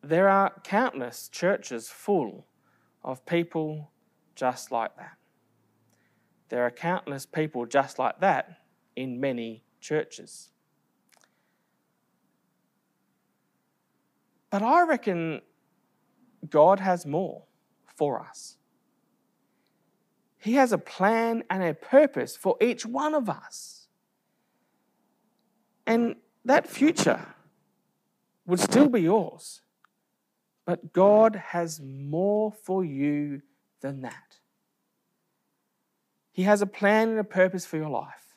There 0.03 0.29
are 0.29 0.53
countless 0.63 1.29
churches 1.29 1.89
full 1.89 2.45
of 3.03 3.25
people 3.25 3.91
just 4.35 4.71
like 4.71 4.95
that. 4.97 5.17
There 6.49 6.63
are 6.63 6.71
countless 6.71 7.25
people 7.25 7.65
just 7.65 7.97
like 7.97 8.19
that 8.19 8.59
in 8.95 9.19
many 9.19 9.63
churches. 9.79 10.49
But 14.51 14.61
I 14.61 14.83
reckon 14.83 15.41
God 16.49 16.79
has 16.79 17.05
more 17.05 17.43
for 17.95 18.19
us. 18.19 18.57
He 20.41 20.53
has 20.53 20.71
a 20.71 20.77
plan 20.79 21.43
and 21.51 21.63
a 21.63 21.75
purpose 21.75 22.35
for 22.35 22.57
each 22.59 22.83
one 22.83 23.13
of 23.13 23.29
us. 23.29 23.87
And 25.85 26.15
that 26.45 26.67
future 26.67 27.35
would 28.47 28.59
still 28.59 28.89
be 28.89 29.01
yours. 29.01 29.61
But 30.65 30.93
God 30.93 31.35
has 31.35 31.79
more 31.79 32.51
for 32.51 32.83
you 32.83 33.43
than 33.81 34.01
that. 34.01 34.39
He 36.31 36.43
has 36.43 36.63
a 36.63 36.65
plan 36.65 37.09
and 37.09 37.19
a 37.19 37.23
purpose 37.23 37.65
for 37.65 37.77
your 37.77 37.89
life. 37.89 38.35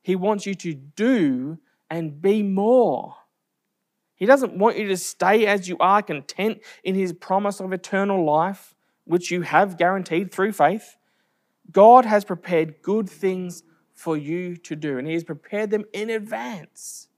He 0.00 0.16
wants 0.16 0.46
you 0.46 0.54
to 0.54 0.72
do 0.72 1.58
and 1.90 2.22
be 2.22 2.42
more. 2.42 3.16
He 4.14 4.24
doesn't 4.24 4.56
want 4.56 4.78
you 4.78 4.88
to 4.88 4.96
stay 4.96 5.46
as 5.46 5.68
you 5.68 5.76
are, 5.78 6.00
content 6.00 6.60
in 6.82 6.94
His 6.94 7.12
promise 7.12 7.60
of 7.60 7.72
eternal 7.72 8.24
life, 8.24 8.74
which 9.04 9.30
you 9.30 9.42
have 9.42 9.76
guaranteed 9.76 10.32
through 10.32 10.52
faith. 10.52 10.96
God 11.70 12.04
has 12.04 12.24
prepared 12.24 12.82
good 12.82 13.08
things 13.08 13.62
for 13.94 14.16
you 14.16 14.56
to 14.56 14.76
do, 14.76 14.98
and 14.98 15.06
He 15.06 15.14
has 15.14 15.24
prepared 15.24 15.70
them 15.70 15.84
in 15.92 16.10
advance. 16.10 17.08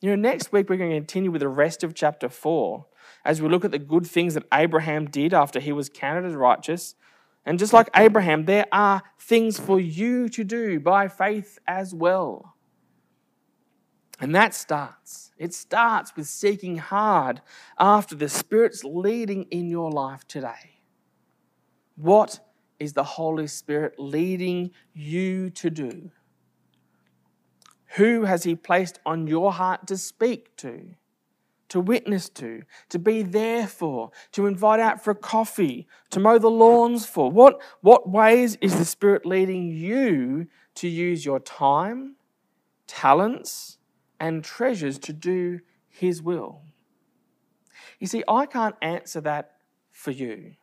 You 0.00 0.10
know, 0.10 0.16
next 0.16 0.52
week 0.52 0.70
we're 0.70 0.76
going 0.76 0.90
to 0.90 0.96
continue 0.96 1.30
with 1.30 1.40
the 1.40 1.48
rest 1.48 1.82
of 1.82 1.94
chapter 1.94 2.28
4 2.28 2.86
as 3.24 3.42
we 3.42 3.48
look 3.48 3.64
at 3.64 3.72
the 3.72 3.78
good 3.78 4.06
things 4.06 4.34
that 4.34 4.44
Abraham 4.52 5.06
did 5.06 5.34
after 5.34 5.58
he 5.58 5.72
was 5.72 5.88
counted 5.88 6.24
as 6.24 6.34
righteous. 6.34 6.94
And 7.44 7.58
just 7.58 7.72
like 7.72 7.88
Abraham, 7.96 8.44
there 8.44 8.66
are 8.70 9.02
things 9.18 9.58
for 9.58 9.80
you 9.80 10.28
to 10.28 10.44
do 10.44 10.78
by 10.78 11.08
faith 11.08 11.58
as 11.66 11.94
well. 11.94 12.54
And 14.20 14.34
that 14.34 14.54
starts. 14.54 15.32
It 15.38 15.54
starts 15.54 16.14
with 16.16 16.26
seeking 16.26 16.78
hard 16.78 17.40
after 17.78 18.14
the 18.14 18.28
Spirit's 18.28 18.84
leading 18.84 19.44
in 19.44 19.68
your 19.68 19.90
life 19.90 20.26
today. 20.26 20.80
What 21.96 22.40
is 22.78 22.92
the 22.92 23.04
Holy 23.04 23.46
Spirit 23.46 23.94
leading 23.98 24.70
you 24.92 25.50
to 25.50 25.70
do? 25.70 26.10
Who 27.96 28.24
has 28.24 28.44
He 28.44 28.54
placed 28.54 28.98
on 29.06 29.26
your 29.26 29.52
heart 29.52 29.86
to 29.88 29.96
speak 29.96 30.56
to, 30.58 30.94
to 31.68 31.80
witness 31.80 32.28
to, 32.30 32.62
to 32.90 32.98
be 32.98 33.22
there 33.22 33.66
for, 33.66 34.10
to 34.32 34.46
invite 34.46 34.80
out 34.80 35.02
for 35.02 35.10
a 35.10 35.16
coffee, 35.16 35.86
to 36.10 36.20
mow 36.20 36.38
the 36.38 36.50
lawns 36.50 37.06
for? 37.06 37.30
What, 37.30 37.60
what 37.80 38.08
ways 38.08 38.56
is 38.60 38.78
the 38.78 38.84
Spirit 38.84 39.26
leading 39.26 39.68
you 39.68 40.46
to 40.76 40.88
use 40.88 41.24
your 41.24 41.40
time, 41.40 42.16
talents, 42.86 43.78
and 44.20 44.44
treasures 44.44 44.98
to 45.00 45.12
do 45.12 45.60
His 45.88 46.22
will? 46.22 46.62
You 47.98 48.06
see, 48.06 48.22
I 48.28 48.46
can't 48.46 48.76
answer 48.80 49.20
that 49.22 49.54
for 49.90 50.10
you. 50.10 50.54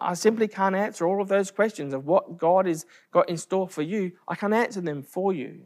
I 0.00 0.14
simply 0.14 0.48
can't 0.48 0.74
answer 0.74 1.06
all 1.06 1.20
of 1.20 1.28
those 1.28 1.50
questions 1.50 1.92
of 1.92 2.06
what 2.06 2.38
God 2.38 2.66
has 2.66 2.86
got 3.10 3.28
in 3.28 3.36
store 3.36 3.68
for 3.68 3.82
you. 3.82 4.12
I 4.26 4.34
can't 4.34 4.54
answer 4.54 4.80
them 4.80 5.02
for 5.02 5.32
you. 5.32 5.62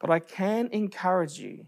But 0.00 0.10
I 0.10 0.18
can 0.18 0.68
encourage 0.72 1.38
you 1.38 1.66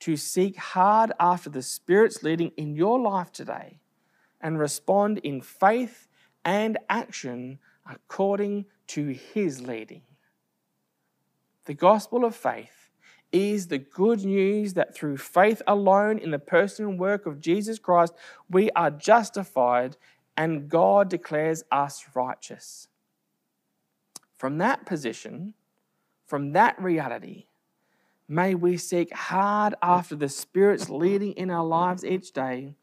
to 0.00 0.16
seek 0.16 0.56
hard 0.56 1.12
after 1.20 1.48
the 1.48 1.62
Spirit's 1.62 2.22
leading 2.24 2.50
in 2.56 2.74
your 2.74 2.98
life 2.98 3.30
today 3.30 3.78
and 4.40 4.58
respond 4.58 5.18
in 5.18 5.40
faith 5.40 6.08
and 6.44 6.76
action 6.88 7.60
according 7.88 8.64
to 8.88 9.08
His 9.08 9.60
leading. 9.60 10.02
The 11.66 11.74
gospel 11.74 12.24
of 12.24 12.34
faith 12.34 12.90
is 13.30 13.68
the 13.68 13.78
good 13.78 14.24
news 14.24 14.74
that 14.74 14.94
through 14.94 15.16
faith 15.16 15.62
alone 15.66 16.18
in 16.18 16.32
the 16.32 16.38
person 16.38 16.84
and 16.84 16.98
work 16.98 17.24
of 17.24 17.40
Jesus 17.40 17.78
Christ, 17.78 18.12
we 18.50 18.70
are 18.72 18.90
justified 18.90 19.96
and 20.36 20.68
God 20.68 21.08
declares 21.08 21.64
us 21.70 22.04
righteous. 22.14 22.88
From 24.36 24.58
that 24.58 24.86
position, 24.86 25.54
from 26.26 26.52
that 26.52 26.80
reality, 26.80 27.46
may 28.28 28.54
we 28.54 28.76
seek 28.76 29.12
hard 29.14 29.74
after 29.82 30.16
the 30.16 30.28
Spirit's 30.28 30.88
leading 30.88 31.32
in 31.32 31.50
our 31.50 31.64
lives 31.64 32.04
each 32.04 32.32
day 32.32 32.74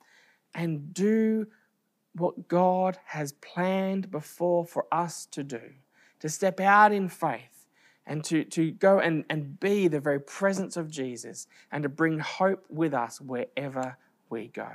and 0.53 0.93
do 0.93 1.47
what 2.13 2.47
God 2.47 2.97
has 3.05 3.33
planned 3.33 4.11
before 4.11 4.65
for 4.65 4.85
us 4.91 5.25
to 5.27 5.43
do, 5.43 5.61
to 6.19 6.29
step 6.29 6.59
out 6.59 6.91
in 6.91 7.09
faith 7.09 7.67
and 8.05 8.23
to, 8.25 8.43
to 8.43 8.71
go 8.71 8.99
and, 8.99 9.23
and 9.29 9.59
be 9.59 9.87
the 9.87 9.99
very 9.99 10.19
presence 10.19 10.77
of 10.77 10.89
Jesus 10.89 11.47
and 11.71 11.83
to 11.83 11.89
bring 11.89 12.19
hope 12.19 12.65
with 12.69 12.93
us 12.93 13.21
wherever 13.21 13.97
we 14.29 14.47
go. 14.47 14.69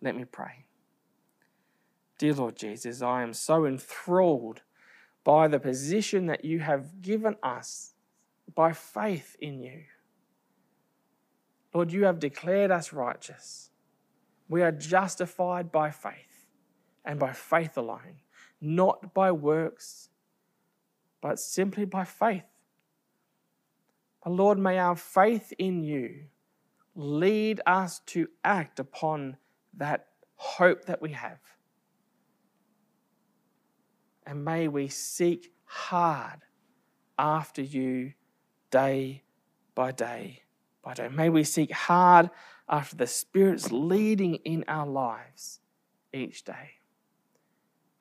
Let 0.00 0.16
me 0.16 0.24
pray. 0.24 0.64
Dear 2.24 2.32
Lord 2.32 2.56
Jesus, 2.56 3.02
I 3.02 3.22
am 3.22 3.34
so 3.34 3.66
enthralled 3.66 4.62
by 5.24 5.46
the 5.46 5.60
position 5.60 6.24
that 6.24 6.42
you 6.42 6.58
have 6.60 7.02
given 7.02 7.36
us 7.42 7.92
by 8.54 8.72
faith 8.72 9.36
in 9.40 9.60
you. 9.60 9.82
Lord, 11.74 11.92
you 11.92 12.04
have 12.04 12.18
declared 12.18 12.70
us 12.70 12.94
righteous. 12.94 13.68
We 14.48 14.62
are 14.62 14.72
justified 14.72 15.70
by 15.70 15.90
faith 15.90 16.46
and 17.04 17.20
by 17.20 17.34
faith 17.34 17.76
alone, 17.76 18.22
not 18.58 19.12
by 19.12 19.30
works, 19.30 20.08
but 21.20 21.38
simply 21.38 21.84
by 21.84 22.04
faith. 22.04 22.48
But 24.24 24.30
Lord, 24.30 24.58
may 24.58 24.78
our 24.78 24.96
faith 24.96 25.52
in 25.58 25.84
you 25.84 26.22
lead 26.94 27.60
us 27.66 27.98
to 28.06 28.28
act 28.42 28.80
upon 28.80 29.36
that 29.76 30.06
hope 30.36 30.86
that 30.86 31.02
we 31.02 31.12
have. 31.12 31.53
And 34.34 34.44
may 34.44 34.66
we 34.66 34.88
seek 34.88 35.52
hard 35.64 36.40
after 37.16 37.62
you 37.62 38.14
day 38.68 39.22
by 39.76 39.92
day 39.92 40.42
by 40.82 40.94
day. 40.94 41.08
May 41.08 41.28
we 41.28 41.44
seek 41.44 41.70
hard 41.70 42.30
after 42.68 42.96
the 42.96 43.06
Spirit's 43.06 43.70
leading 43.70 44.34
in 44.44 44.64
our 44.66 44.88
lives 44.88 45.60
each 46.12 46.42
day. 46.42 46.80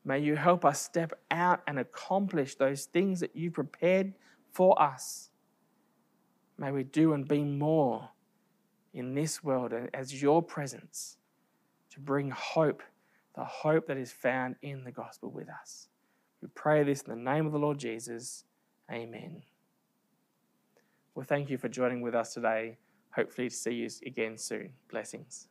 May 0.04 0.22
you 0.22 0.36
help 0.36 0.66
us 0.66 0.82
step 0.82 1.14
out 1.30 1.62
and 1.68 1.78
accomplish 1.78 2.56
those 2.56 2.86
things 2.86 3.20
that 3.20 3.36
you 3.36 3.52
prepared 3.52 4.16
for 4.52 4.82
us. 4.82 5.30
May 6.58 6.72
we 6.72 6.84
do 6.84 7.14
and 7.14 7.28
be 7.28 7.44
more 7.44 8.10
in 8.92 9.14
this 9.14 9.44
world 9.44 9.72
as 9.94 10.20
your 10.20 10.42
presence 10.42 11.18
to 11.92 12.00
bring 12.00 12.32
hope, 12.32 12.82
the 13.36 13.46
hope 13.46 13.86
that 13.86 13.98
is 13.98 14.12
found 14.12 14.56
in 14.64 14.84
the 14.84 14.92
gospel 14.92 15.30
with 15.30 15.48
us. 15.48 15.90
We 16.44 16.50
pray 16.56 16.84
this 16.84 17.04
in 17.04 17.10
the 17.10 17.32
name 17.32 17.46
of 17.46 17.54
the 17.54 17.58
Lord 17.58 17.78
Jesus. 17.78 18.44
Amen. 18.92 19.44
Well, 21.16 21.26
thank 21.26 21.50
you 21.50 21.58
for 21.58 21.70
joining 21.70 22.02
with 22.02 22.14
us 22.14 22.34
today. 22.34 22.76
Hopefully, 23.16 23.48
to 23.48 23.56
see 23.56 23.72
you 23.72 23.90
again 24.06 24.38
soon. 24.38 24.74
Blessings. 24.92 25.48